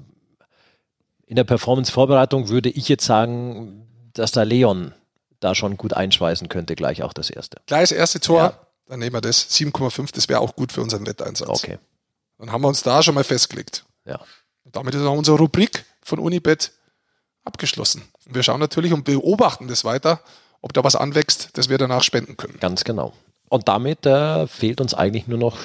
[1.26, 4.94] in der Performance-Vorbereitung würde ich jetzt sagen, dass da Leon
[5.40, 7.62] da schon gut einschweißen könnte, gleich auch das erste.
[7.66, 8.60] Gleich das erste Tor, Ja.
[8.88, 9.50] dann nehmen wir das.
[9.50, 11.48] 7,5, das wäre auch gut für unseren Wetteinsatz.
[11.50, 11.80] Okay,
[12.38, 13.86] Dann haben wir uns da schon mal festgelegt.
[14.06, 14.20] Ja.
[14.64, 16.72] Und damit ist auch unsere Rubrik von Unibet
[17.44, 18.04] abgeschlossen.
[18.26, 20.22] Und wir schauen natürlich und beobachten das weiter,
[20.62, 22.60] ob da was anwächst, das wir danach spenden können.
[22.60, 23.14] Ganz genau.
[23.50, 25.58] Und damit äh, fehlt uns eigentlich nur noch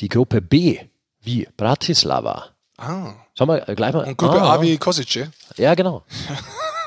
[0.00, 0.80] die Gruppe B,
[1.20, 2.46] wie Bratislava.
[2.76, 3.12] Ah.
[3.34, 4.04] Sollen wir äh, gleich mal.
[4.06, 5.30] Und Gruppe Ah, A wie Kosice?
[5.56, 6.04] Ja, genau.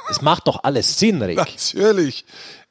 [0.09, 1.37] Es macht doch alles Sinn, Rick.
[1.37, 2.25] Natürlich,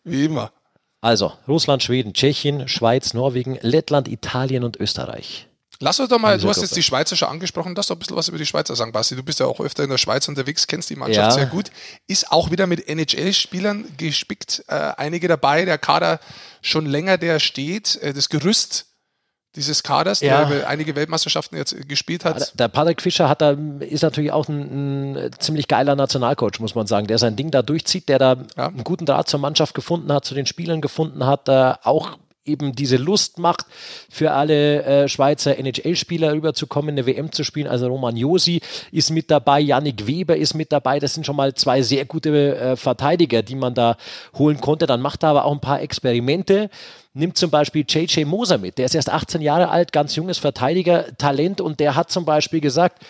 [0.04, 0.52] wie immer.
[1.00, 5.48] Also, Russland, Schweden, Tschechien, Schweiz, Norwegen, Lettland, Italien und Österreich.
[5.82, 6.66] Lass uns doch mal, du hast Gruppe.
[6.66, 9.16] jetzt die Schweizer schon angesprochen, lass doch ein bisschen was über die Schweizer sagen, Basti.
[9.16, 11.30] Du bist ja auch öfter in der Schweiz unterwegs, kennst die Mannschaft Ja.
[11.32, 11.70] sehr gut.
[12.06, 16.20] Ist auch wieder mit NHL-Spielern gespickt, äh, einige dabei, der Kader
[16.60, 18.86] schon länger, der steht, äh, das Gerüst
[19.54, 20.46] dieses Kaders, Ja.
[20.46, 22.58] der einige Weltmeisterschaften jetzt äh, gespielt hat.
[22.58, 26.86] Der Patrick Fischer hat da, ist natürlich auch ein, ein ziemlich geiler Nationalcoach, muss man
[26.86, 28.68] sagen, der sein Ding da durchzieht, der da Ja.
[28.68, 32.74] einen guten Draht zur Mannschaft gefunden hat, zu den Spielern gefunden hat, äh, auch eben
[32.74, 33.66] diese Lust macht,
[34.10, 37.68] für alle äh, Schweizer NHL-Spieler rüberzukommen, eine WM zu spielen.
[37.68, 40.98] Also Roman Josi ist mit dabei, Yannick Weber ist mit dabei.
[40.98, 43.96] Das sind schon mal zwei sehr gute äh, Verteidiger, die man da
[44.34, 44.86] holen konnte.
[44.86, 46.68] Dann macht er aber auch ein paar Experimente.
[47.14, 48.78] Nimmt zum Beispiel JJ Moser mit.
[48.78, 52.60] Der ist erst 18 Jahre alt, ganz junges Verteidiger, Talent und der hat zum Beispiel
[52.60, 53.04] gesagt,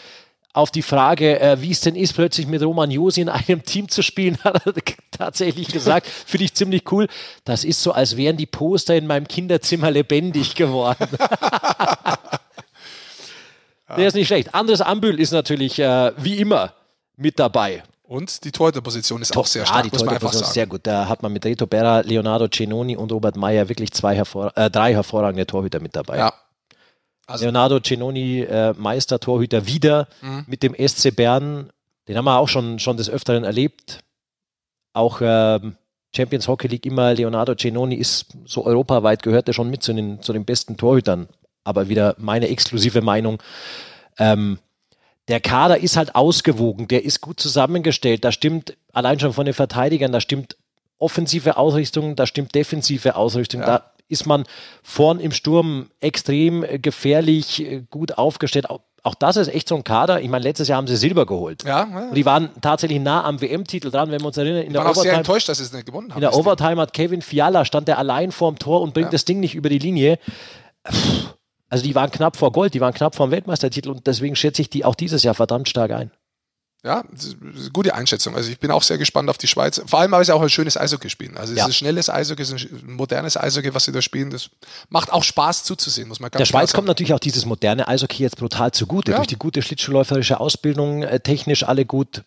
[0.54, 3.88] auf die Frage, äh, wie es denn ist, plötzlich mit Roman Josi in einem Team
[3.88, 4.74] zu spielen, hat er
[5.10, 7.08] tatsächlich gesagt, finde ich ziemlich cool.
[7.44, 11.08] Das ist so, als wären die Poster in meinem Kinderzimmer lebendig geworden.
[13.96, 14.54] Der ist nicht schlecht.
[14.54, 16.72] Andres Ambül ist natürlich äh, wie immer
[17.16, 17.82] mit dabei.
[18.04, 20.54] Und die Torhüterposition ist auch sehr Ja, stark, die muss man einfach Torhüterposition ist sagen.
[20.54, 20.80] sehr gut.
[20.86, 24.70] Da hat man mit Reto Berra, Leonardo Cenoni und Robert Meyer wirklich zwei hervor äh,
[24.70, 26.18] drei hervorragende Torhüter mit dabei.
[26.18, 26.32] Ja.
[27.32, 30.44] Also- Leonardo Cenoni, äh, Meistertorhüter wieder Mhm.
[30.46, 31.70] mit dem SC Bern.
[32.08, 34.00] Den haben wir auch schon, schon des Öfteren erlebt.
[34.92, 35.76] Auch ähm,
[36.14, 40.20] Champions Hockey League immer, Leonardo Cenoni ist so europaweit, gehört er schon mit zu den,
[40.20, 41.28] zu den besten Torhütern.
[41.64, 43.42] Aber wieder meine exklusive Meinung.
[44.18, 44.58] Ähm,
[45.28, 48.24] der Kader ist halt ausgewogen, der ist gut zusammengestellt.
[48.24, 50.56] Da stimmt allein schon von den Verteidigern, da stimmt
[50.98, 53.60] offensive Ausrichtung, da stimmt defensive Ausrichtung.
[53.60, 53.66] Ja.
[53.66, 54.44] Da ist man
[54.82, 58.66] vorn im Sturm extrem gefährlich, gut aufgestellt.
[59.04, 60.20] Auch das ist echt so ein Kader.
[60.20, 61.64] Ich meine, letztes Jahr haben sie Silber geholt.
[61.64, 62.08] Ja, ja.
[62.10, 64.62] Und die waren tatsächlich nah am WM-Titel dran, wenn wir uns erinnern.
[64.62, 66.18] In der Overtime, sehr enttäuscht, dass sie es nicht gewonnen haben.
[66.18, 69.10] In der Overtime hat Kevin Fiala, stand der allein vorm Tor und bringt ja.
[69.10, 70.20] das Ding nicht über die Linie.
[71.68, 74.62] Also die waren knapp vor Gold, die waren knapp vor dem Weltmeistertitel und deswegen schätze
[74.62, 76.12] ich die auch dieses Jahr verdammt stark ein.
[76.84, 77.04] Ja,
[77.72, 78.34] gute Einschätzung.
[78.34, 79.80] Also ich bin auch sehr gespannt auf die Schweiz.
[79.86, 81.36] Vor allem, weil sie auch ein schönes Eishockey spielen.
[81.36, 81.64] Also es ja.
[81.64, 84.30] ist ein schnelles Eishockey, es ist ein modernes Eishockey, was sie da spielen.
[84.30, 84.50] Das
[84.88, 86.78] macht auch Spaß zuzusehen, muss man ganz Der Schweiz sagen.
[86.78, 89.12] kommt natürlich auch dieses moderne Eishockey jetzt brutal zugute.
[89.12, 89.18] Ja.
[89.18, 92.24] Durch die gute schlittschuhläuferische Ausbildung, äh, technisch alle gut.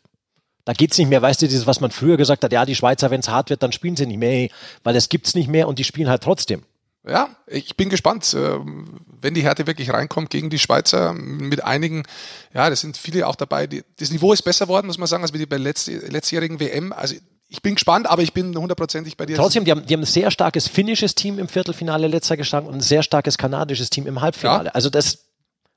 [0.63, 2.75] Da geht es nicht mehr, weißt du, dieses, was man früher gesagt hat, ja, die
[2.75, 4.49] Schweizer, wenn es hart wird, dann spielen sie nicht mehr,
[4.83, 6.63] weil es gibt es nicht mehr und die spielen halt trotzdem
[7.07, 8.59] ja, ich bin gespannt, äh,
[9.21, 12.03] wenn die Härte wirklich reinkommt gegen die Schweizer mit einigen,
[12.53, 13.67] ja, das sind viele auch dabei.
[13.67, 16.93] das Niveau ist besser worden, muss man sagen, als bei der letztjährigen WM.
[16.93, 17.15] Also
[17.47, 19.35] ich bin gespannt, aber ich bin hundertprozentig bei dir.
[19.35, 22.79] Trotzdem, die haben, die haben ein sehr starkes finnisches Team im Viertelfinale letzter gestanden und
[22.79, 24.65] ein sehr starkes kanadisches Team im Halbfinale.
[24.65, 24.71] Ja.
[24.71, 25.25] Also das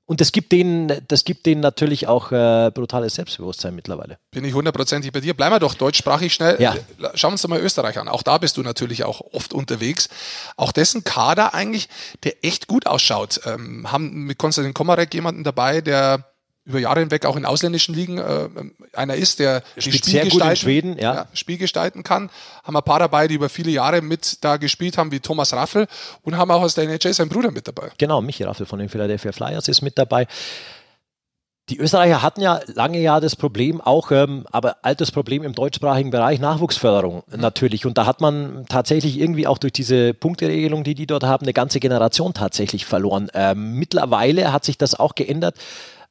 [0.09, 4.17] und das gibt denen, das gibt denen natürlich auch äh, brutales Selbstbewusstsein mittlerweile.
[4.31, 5.35] Bin ich hundertprozentig bei dir.
[5.35, 6.57] Bleiben wir doch deutschsprachig schnell.
[6.59, 6.75] Ja.
[7.13, 8.09] Schauen wir uns doch mal Österreich an.
[8.09, 10.09] Auch da bist du natürlich auch oft unterwegs.
[10.57, 11.91] Auch dessen Kader eigentlich,
[12.25, 13.43] der echt gut ausschaut.
[13.45, 16.25] Ähm, haben mit Konstantin Komarek jemanden dabei, der
[16.69, 18.49] über Jahre hinweg auch in ausländischen Ligen äh,
[18.93, 21.15] einer ist, der die Spiel gestalten, Schweden, ja.
[21.15, 21.27] ja.
[21.33, 22.31] Spiel gestalten kann.
[22.63, 25.87] Haben ein paar dabei, die über viele Jahre mit da gespielt haben, wie Thomas Raffel
[26.23, 27.91] und haben auch aus der NHL seinen Bruder mit dabei.
[27.97, 30.27] Genau, Michi Raffel von den Philadelphia Flyers ist mit dabei.
[31.71, 36.11] Die Österreicher hatten ja lange ja das Problem, auch ähm, aber altes Problem im deutschsprachigen
[36.11, 37.41] Bereich, Nachwuchsförderung mhm.
[37.41, 37.85] natürlich.
[37.85, 41.53] Und da hat man tatsächlich irgendwie auch durch diese Punkteregelung, die die dort haben, eine
[41.53, 43.29] ganze Generation tatsächlich verloren.
[43.35, 45.57] Ähm, mittlerweile hat sich das auch geändert.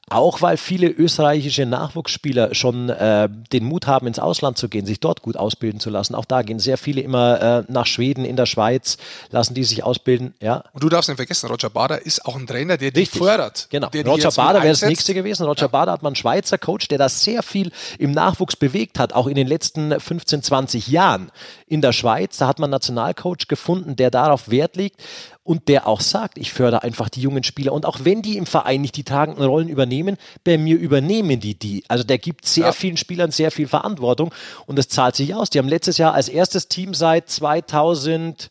[0.09, 5.01] Auch weil viele österreichische Nachwuchsspieler schon äh, den Mut haben, ins Ausland zu gehen, sich
[5.01, 6.15] dort gut ausbilden zu lassen.
[6.15, 8.97] Auch da gehen sehr viele immer äh, nach Schweden, in der Schweiz,
[9.31, 10.33] lassen die sich ausbilden.
[10.41, 10.63] Ja.
[10.71, 13.67] Und du darfst nicht vergessen, Roger Bader ist auch ein Trainer, der dich fördert.
[13.69, 13.89] Genau.
[14.05, 15.45] Roger Bader wäre das nächste gewesen.
[15.45, 15.67] Roger ja.
[15.67, 19.27] Bader hat man einen Schweizer Coach, der da sehr viel im Nachwuchs bewegt hat, auch
[19.27, 21.31] in den letzten 15, 20 Jahren
[21.67, 22.37] in der Schweiz.
[22.37, 25.03] Da hat man einen Nationalcoach gefunden, der darauf Wert legt
[25.47, 27.71] und der auch sagt, ich fördere einfach die jungen Spieler.
[27.71, 31.57] Und auch wenn die im Verein nicht die tragenden Rollen übernehmen, bei mir übernehmen die
[31.57, 31.85] die.
[31.87, 32.71] Also der gibt sehr ja.
[32.73, 34.33] vielen Spielern sehr viel Verantwortung
[34.65, 35.49] und das zahlt sich aus.
[35.49, 38.49] Die haben letztes Jahr als erstes Team seit 2009,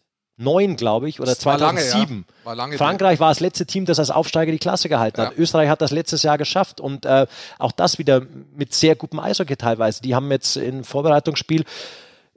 [0.76, 2.24] glaube ich, oder das 2007.
[2.44, 2.80] War lange, ja.
[2.80, 5.32] war Frankreich war das letzte Team, das als Aufsteiger die Klasse gehalten hat.
[5.32, 5.38] Ja.
[5.38, 7.26] Österreich hat das letztes Jahr geschafft und äh,
[7.58, 8.22] auch das wieder
[8.54, 10.00] mit sehr gutem Eishockey teilweise.
[10.00, 11.66] Die haben jetzt im Vorbereitungsspiel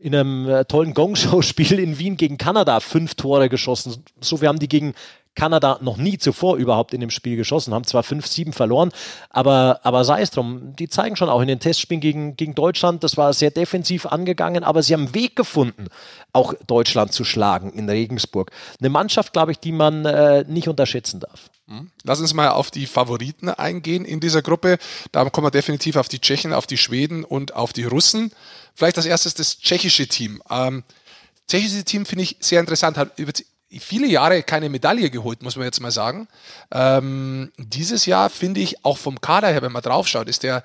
[0.02, 4.04] in einem äh, tollen Gong-Show-Spiel in Wien gegen Kanada fünf Tore geschossen.
[4.22, 4.94] So, wir haben die gegen
[5.36, 8.92] Kanada noch nie zuvor überhaupt in dem Spiel geschossen, haben zwar 5-7 verloren,
[9.30, 13.04] aber, aber sei es drum, die zeigen schon auch in den Testspielen gegen, gegen Deutschland,
[13.04, 15.88] das war sehr defensiv angegangen, aber sie haben einen Weg gefunden,
[16.34, 18.52] auch Deutschland zu schlagen in Regensburg.
[18.80, 21.50] Eine Mannschaft, glaube ich, die man äh, nicht unterschätzen darf.
[21.70, 21.90] Hm?
[22.04, 24.78] Lass uns mal auf die Favoriten eingehen in dieser Gruppe.
[25.12, 28.32] Da kommen wir definitiv auf die Tschechen, auf die Schweden und auf die Russen.
[28.80, 30.42] Vielleicht als erstes das tschechische Team.
[30.50, 30.86] Ähm,
[31.50, 33.34] tschechische Team finde ich sehr interessant, hat über
[33.78, 36.30] viele Jahre keine Medaille geholt, muss man jetzt mal sagen.
[36.72, 40.64] Ähm, dieses Jahr finde ich auch vom Kader her, wenn man draufschaut, ist der,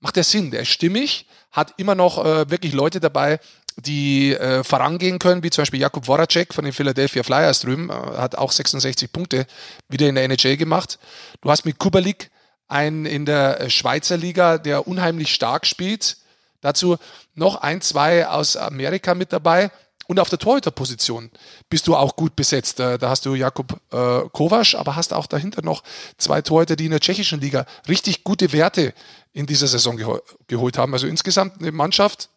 [0.00, 3.38] macht der Sinn, der ist stimmig, hat immer noch äh, wirklich Leute dabei,
[3.76, 7.92] die äh, vorangehen können, wie zum Beispiel Jakub Voracek von den Philadelphia Flyers drüben, äh,
[7.92, 9.46] hat auch 66 Punkte
[9.90, 10.98] wieder in der NHL gemacht.
[11.42, 12.30] Du hast mit Kubalik
[12.68, 16.16] einen in der äh, Schweizer Liga, der unheimlich stark spielt.
[16.60, 16.96] Dazu
[17.34, 19.70] noch ein, zwei aus Amerika mit dabei.
[20.06, 21.30] Und auf der Torhüterposition
[21.68, 22.80] bist du auch gut besetzt.
[22.80, 25.84] Da hast du Jakub äh, Kovac, aber hast auch dahinter noch
[26.18, 28.92] zwei Torhüter, die in der tschechischen Liga richtig gute Werte
[29.32, 30.92] in dieser Saison gehol geholt haben.
[30.94, 32.28] Also insgesamt eine Mannschaft,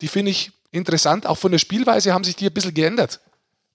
[0.00, 1.26] die finde ich interessant.
[1.26, 3.20] Auch von der Spielweise haben sich die ein bisschen geändert.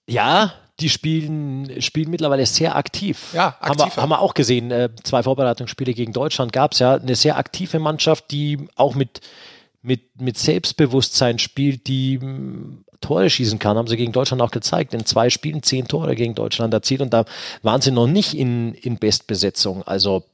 [0.08, 3.28] Ja, die spielen, spielen mittlerweile sehr aktiv.
[3.32, 3.68] Ja, aktiv.
[3.68, 4.70] Haben wir, haben wir auch gesehen.
[4.70, 6.94] Äh, zwei Vorbereitungsspiele gegen Deutschland gab es ja.
[6.94, 9.20] Eine sehr aktive Mannschaft, die auch mit
[9.82, 14.92] mit, mit Selbstbewusstsein spielt, die hm, Tore schießen kann, haben sie gegen Deutschland auch gezeigt.
[14.92, 17.24] In zwei Spielen zehn Tore gegen Deutschland erzielt und da
[17.62, 19.82] waren sie noch nicht in, in Bestbesetzung.
[19.84, 20.24] Also,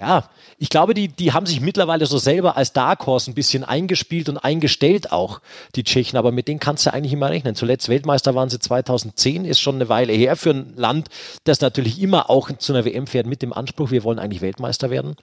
[0.00, 0.28] ja,
[0.58, 4.28] ich glaube, die, die haben sich mittlerweile so selber als Dark Horse ein bisschen eingespielt
[4.28, 5.40] und eingestellt auch,
[5.76, 7.54] die Tschechen, aber mit denen kannst du eigentlich immer rechnen.
[7.54, 11.08] Zuletzt Weltmeister waren sie 2010, ist schon eine Weile her für ein Land,
[11.44, 14.90] das natürlich immer auch zu einer WM fährt mit dem Anspruch, wir wollen eigentlich Weltmeister
[14.90, 15.14] werden.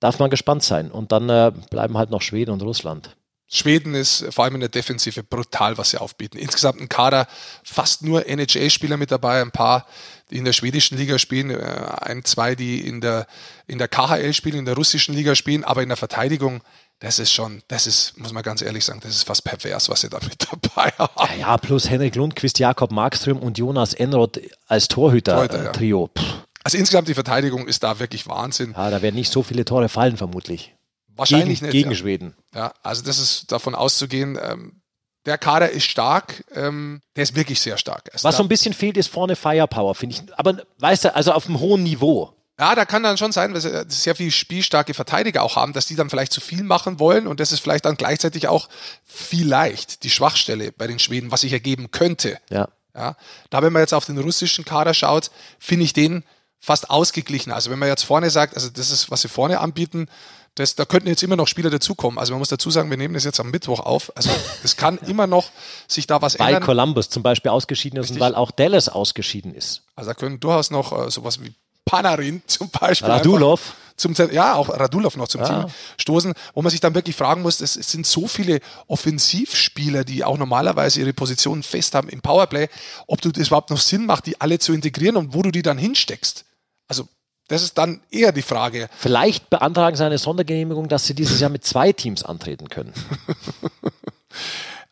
[0.00, 0.90] Darf man gespannt sein.
[0.90, 3.16] Und dann äh, bleiben halt noch Schweden und Russland.
[3.48, 6.36] Schweden ist vor allem in der Defensive brutal, was sie aufbieten.
[6.36, 7.28] Insgesamt ein Kader,
[7.62, 9.86] fast nur NHL-Spieler mit dabei, ein paar,
[10.30, 11.62] die in der schwedischen Liga spielen, äh,
[12.00, 13.28] ein, zwei, die in der,
[13.68, 16.60] in der KHL spielen, in der russischen Liga spielen, aber in der Verteidigung,
[16.98, 20.00] das ist schon, das ist, muss man ganz ehrlich sagen, das ist fast pervers, was
[20.00, 21.12] sie da mit dabei haben.
[21.36, 26.10] Ja, ja plus Henrik Lundqvist, Jakob Markström und Jonas Enroth als Torhüter-Trio.
[26.16, 26.22] Ja.
[26.66, 28.74] Also insgesamt die Verteidigung ist da wirklich Wahnsinn.
[28.76, 30.74] Ja, da werden nicht so viele Tore fallen, vermutlich.
[31.14, 31.72] Wahrscheinlich gegen, nicht.
[31.72, 31.96] Gegen ja.
[31.96, 32.34] Schweden.
[32.56, 34.36] Ja, also das ist davon auszugehen.
[34.42, 34.80] Ähm,
[35.26, 38.10] der Kader ist stark, ähm, der ist wirklich sehr stark.
[38.20, 40.22] Was so ein bisschen fehlt, ist vorne Firepower, finde ich.
[40.36, 42.32] Aber weißt du, also auf einem hohen Niveau.
[42.58, 45.86] Ja, da kann dann schon sein, weil sie sehr viel spielstarke Verteidiger auch haben, dass
[45.86, 48.68] die dann vielleicht zu viel machen wollen und das ist vielleicht dann gleichzeitig auch
[49.04, 52.38] vielleicht die Schwachstelle bei den Schweden, was sich ergeben könnte.
[52.50, 52.66] Ja.
[52.96, 53.14] Ja,
[53.50, 56.24] da wenn man jetzt auf den russischen Kader schaut, finde ich den
[56.60, 57.52] fast ausgeglichen.
[57.52, 60.08] Also wenn man jetzt vorne sagt, also das ist, was sie vorne anbieten,
[60.56, 62.18] das, da könnten jetzt immer noch Spieler dazukommen.
[62.18, 64.10] Also man muss dazu sagen, wir nehmen das jetzt am Mittwoch auf.
[64.16, 64.30] Also
[64.64, 65.50] es kann immer noch
[65.86, 66.62] sich da was weil ändern.
[66.62, 68.16] Weil Columbus zum Beispiel ausgeschieden ist Richtig.
[68.16, 69.82] und weil auch Dallas ausgeschieden ist.
[69.96, 71.54] Also da können durchaus noch äh, sowas wie
[71.86, 73.08] Panarin zum Beispiel.
[73.08, 73.74] Radulov.
[73.96, 75.62] Zum, ja, auch Radulov noch zum ja.
[75.62, 80.04] Team stoßen, wo man sich dann wirklich fragen muss, es, es sind so viele Offensivspieler,
[80.04, 82.68] die auch normalerweise ihre Positionen fest haben im Powerplay,
[83.06, 85.62] ob du das überhaupt noch Sinn macht, die alle zu integrieren und wo du die
[85.62, 86.44] dann hinsteckst.
[86.88, 87.08] Also
[87.48, 88.90] das ist dann eher die Frage.
[88.98, 92.92] Vielleicht beantragen sie eine Sondergenehmigung, dass sie dieses Jahr mit zwei Teams antreten können.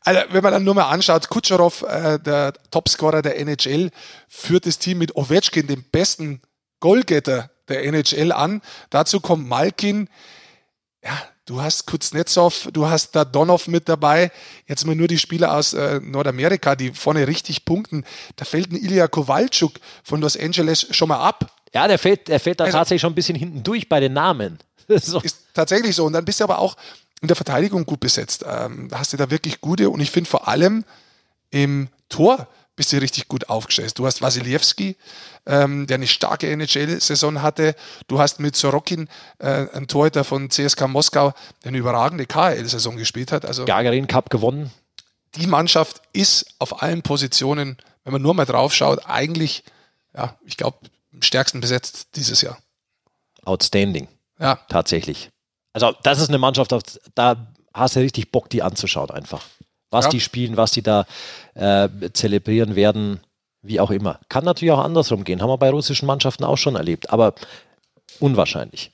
[0.07, 3.91] Also, wenn man dann nur mal anschaut, Kutscherow, äh, der Topscorer der NHL,
[4.29, 6.43] führt das Team mit Ovechkin, dem besten
[6.85, 8.61] Goalgetter der NHL, an.
[8.91, 10.11] Dazu kommt Malkin.
[11.03, 14.31] Ja, du hast Kuznetsov, du hast da Donov mit dabei.
[14.67, 18.05] Jetzt mal nur die Spieler aus äh, Nordamerika, die vorne richtig punkten.
[18.37, 19.73] Da fällt ein Ilya Kowalczuk
[20.03, 21.57] von Los Angeles schon mal ab.
[21.73, 24.13] Ja, der fällt, der fällt da also, tatsächlich schon ein bisschen hinten durch bei den
[24.13, 24.59] Namen.
[24.89, 25.21] so.
[25.21, 26.05] Ist tatsächlich so.
[26.05, 26.77] Und dann bist du aber auch
[27.23, 28.45] in der Verteidigung gut besetzt.
[28.47, 30.85] Ähm, da hast du da wirklich gute und ich finde vor allem
[31.49, 32.47] im Tor
[32.77, 33.99] bist du richtig gut aufgestellt.
[33.99, 34.97] Du hast Wasiliewski,
[35.47, 37.75] ähm, der eine starke NHL-Saison hatte.
[38.09, 39.09] Du hast mit Sorokin
[39.39, 43.45] äh, einen Torhüter von CSK Moskau, der eine überragende KHL-Saison gespielt hat.
[43.45, 44.71] Also Gagarin Cup gewonnen.
[45.37, 49.65] Die Mannschaft ist auf allen Positionen, wenn man nur mal drauf schaut, eigentlich,
[50.15, 50.79] ja, ich glaube,
[51.13, 52.59] am stärksten besetzt dieses Jahr.
[53.45, 54.09] Outstanding.
[54.39, 54.59] Ja.
[54.69, 55.31] Tatsächlich.
[55.73, 56.75] Also, das ist eine Mannschaft,
[57.15, 59.43] da hast du richtig Bock, die anzuschauen, einfach.
[59.91, 60.11] Was ja.
[60.11, 61.07] die spielen, was die da
[61.55, 63.21] äh, zelebrieren werden,
[63.63, 64.21] wie auch immer.
[64.29, 65.41] Kann natürlich auch andersrum gehen.
[65.41, 67.35] Haben wir bei russischen Mannschaften auch schon erlebt, aber
[68.21, 68.91] unwahrscheinlich.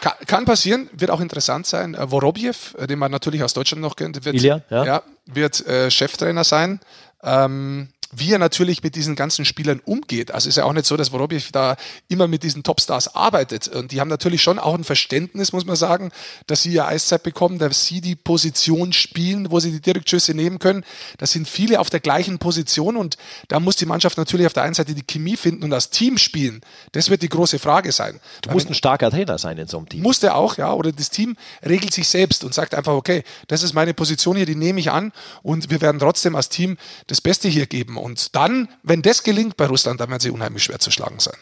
[0.00, 1.94] Kann, kann passieren, wird auch interessant sein.
[1.94, 4.84] Äh, Vorobjev, den man natürlich aus Deutschland noch kennt, wird, Ilya, ja.
[4.84, 6.80] Ja, wird äh, Cheftrainer sein.
[7.22, 10.30] Ähm, wie er natürlich mit diesen ganzen Spielern umgeht.
[10.30, 11.76] Also ist ja auch nicht so, dass Vorobjev da
[12.08, 13.68] immer mit diesen Topstars arbeitet.
[13.68, 16.10] Und die haben natürlich schon auch ein Verständnis, muss man sagen,
[16.46, 20.58] dass sie ja Eiszeit bekommen, dass sie die Position spielen, wo sie die Direktschüsse nehmen
[20.58, 20.84] können.
[21.18, 23.16] Das sind viele auf der gleichen Position und
[23.48, 26.18] da muss die Mannschaft natürlich auf der einen Seite die Chemie finden und das Team
[26.18, 26.60] spielen.
[26.92, 28.20] Das wird die große Frage sein.
[28.42, 30.02] Du musst ein starker Trainer sein in so einem Team.
[30.02, 30.72] Muss der auch, ja.
[30.72, 34.46] Oder das Team regelt sich selbst und sagt einfach, okay, das ist meine Position hier,
[34.46, 35.12] die nehme ich an
[35.42, 37.96] und wir werden trotzdem als Team das Beste hier geben.
[38.04, 41.38] Und dann, wenn das gelingt bei Russland, dann werden sie unheimlich schwer zu schlagen sein.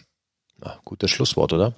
[0.65, 1.75] Ja, gutes Schlusswort, oder?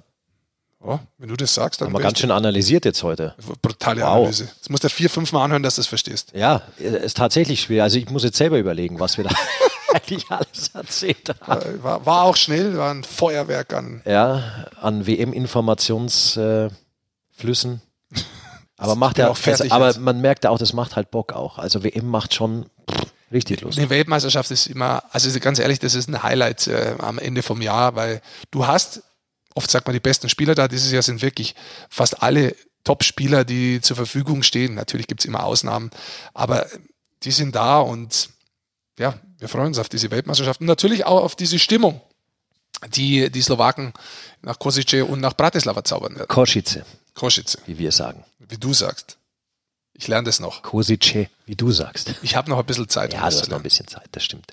[0.85, 1.87] Ja, wenn du das sagst, dann.
[1.87, 3.33] Haben wir ganz schön analysiert jetzt heute.
[3.63, 4.17] Brutale wow.
[4.17, 4.47] Analyse.
[4.59, 6.33] Das musst du vier, fünf Mal anhören, dass du das verstehst.
[6.35, 7.81] Ja, ist tatsächlich schwer.
[7.81, 9.31] Also ich muss jetzt selber überlegen, was wir da
[9.91, 11.81] eigentlich alles erzählt haben.
[11.81, 14.03] War, war, auch schnell, war ein Feuerwerk an.
[14.05, 16.69] Ja, an WM-Informationsflüssen.
[18.77, 19.71] aber macht ja auch fertig.
[19.71, 21.57] Aber man merkt ja auch, das macht halt Bock auch.
[21.57, 22.67] Also WM macht schon.
[22.87, 23.81] Pff, Richtig lustig.
[23.81, 27.61] Eine Weltmeisterschaft ist immer, also ganz ehrlich, das ist ein Highlight äh, am Ende vom
[27.61, 28.21] Jahr, weil
[28.51, 29.01] du hast,
[29.55, 31.55] oft sagt man, die besten Spieler da, dieses Jahr sind wirklich
[31.89, 34.75] fast alle Top-Spieler, die zur Verfügung stehen.
[34.75, 35.89] Natürlich gibt es immer Ausnahmen,
[36.33, 36.67] aber
[37.23, 38.29] die sind da und
[38.99, 41.99] ja, wir freuen uns auf diese Weltmeisterschaft und natürlich auch auf diese Stimmung,
[42.95, 43.93] die die Slowaken
[44.41, 46.27] nach Kosice und nach Bratislava zaubern werden.
[46.27, 46.85] Kosice.
[47.15, 47.57] Kosice.
[47.65, 48.23] Wie wir sagen.
[48.39, 49.17] Wie du sagst.
[49.97, 50.61] Ich lerne das noch.
[50.61, 52.15] Kosice, wie du sagst.
[52.21, 53.13] Ich habe noch ein bisschen Zeit.
[53.13, 54.51] Ja, um du hast noch ein bisschen Zeit, das stimmt.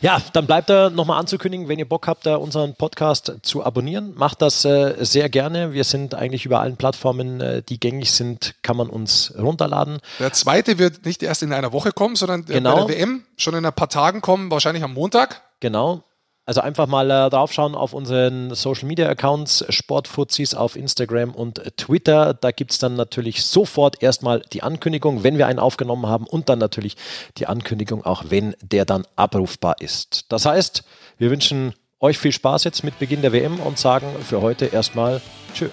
[0.00, 4.12] Ja, dann bleibt da nochmal anzukündigen, wenn ihr Bock habt, da unseren Podcast zu abonnieren.
[4.16, 5.72] Macht das äh, sehr gerne.
[5.72, 10.00] Wir sind eigentlich über allen Plattformen, äh, die gängig sind, kann man uns runterladen.
[10.18, 12.86] Der zweite wird nicht erst in einer Woche kommen, sondern genau.
[12.86, 15.40] bei der WM schon in ein paar Tagen kommen, wahrscheinlich am Montag.
[15.60, 16.02] Genau.
[16.46, 22.34] Also einfach mal äh, draufschauen auf unseren Social Media Accounts, Sportfuzis auf Instagram und Twitter.
[22.34, 26.50] Da gibt es dann natürlich sofort erstmal die Ankündigung, wenn wir einen aufgenommen haben und
[26.50, 26.96] dann natürlich
[27.38, 30.26] die Ankündigung, auch wenn der dann abrufbar ist.
[30.30, 30.84] Das heißt,
[31.16, 35.22] wir wünschen euch viel Spaß jetzt mit Beginn der WM und sagen für heute erstmal
[35.54, 35.70] Tschö.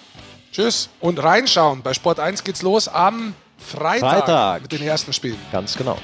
[0.53, 1.81] Tschüss und reinschauen.
[1.81, 4.61] Bei Sport 1 geht's los am Freitag, Freitag.
[4.63, 5.37] mit den ersten Spielen.
[5.51, 5.97] Ganz genau.